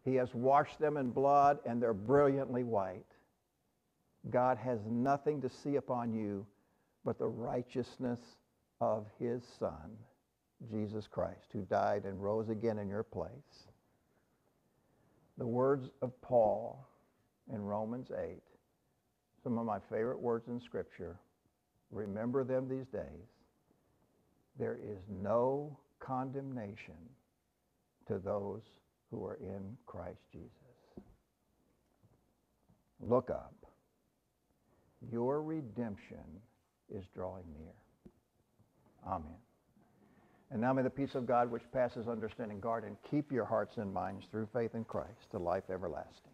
He 0.03 0.15
has 0.15 0.33
washed 0.33 0.79
them 0.79 0.97
in 0.97 1.11
blood 1.11 1.59
and 1.63 1.79
they're 1.79 1.93
brilliantly 1.93 2.63
white. 2.63 3.05
God 4.31 4.57
has 4.57 4.79
nothing 4.89 5.41
to 5.41 5.49
see 5.63 5.75
upon 5.75 6.11
you 6.11 6.43
but 7.05 7.19
the 7.19 7.27
righteousness 7.27 8.19
of 8.81 9.05
his 9.19 9.43
Son, 9.59 9.95
Jesus 10.71 11.05
Christ, 11.05 11.49
who 11.53 11.61
died 11.65 12.05
and 12.05 12.19
rose 12.19 12.49
again 12.49 12.79
in 12.79 12.89
your 12.89 13.03
place. 13.03 13.67
The 15.37 15.47
words 15.47 15.89
of 16.01 16.19
Paul 16.21 16.87
in 17.53 17.61
Romans 17.61 18.07
8, 18.11 18.41
some 19.43 19.57
of 19.57 19.65
my 19.65 19.79
favorite 19.89 20.19
words 20.19 20.47
in 20.47 20.59
Scripture, 20.59 21.19
remember 21.91 22.43
them 22.43 22.67
these 22.67 22.87
days. 22.87 23.27
There 24.57 24.77
is 24.83 24.97
no 25.21 25.77
condemnation 25.99 26.95
to 28.07 28.17
those 28.19 28.61
who 29.11 29.23
are 29.25 29.35
in 29.35 29.77
Christ 29.85 30.19
Jesus. 30.31 30.51
Look 32.99 33.29
up. 33.29 33.53
Your 35.11 35.43
redemption 35.43 36.41
is 36.89 37.05
drawing 37.13 37.45
near. 37.59 37.73
Amen. 39.05 39.37
And 40.49 40.61
now 40.61 40.71
may 40.71 40.81
the 40.81 40.89
peace 40.89 41.15
of 41.15 41.25
God, 41.25 41.51
which 41.51 41.69
passes 41.73 42.07
understanding, 42.07 42.59
guard 42.59 42.85
and 42.85 42.95
keep 43.09 43.31
your 43.31 43.45
hearts 43.45 43.77
and 43.77 43.93
minds 43.93 44.25
through 44.31 44.47
faith 44.53 44.75
in 44.75 44.85
Christ 44.85 45.29
to 45.31 45.39
life 45.39 45.69
everlasting. 45.69 46.31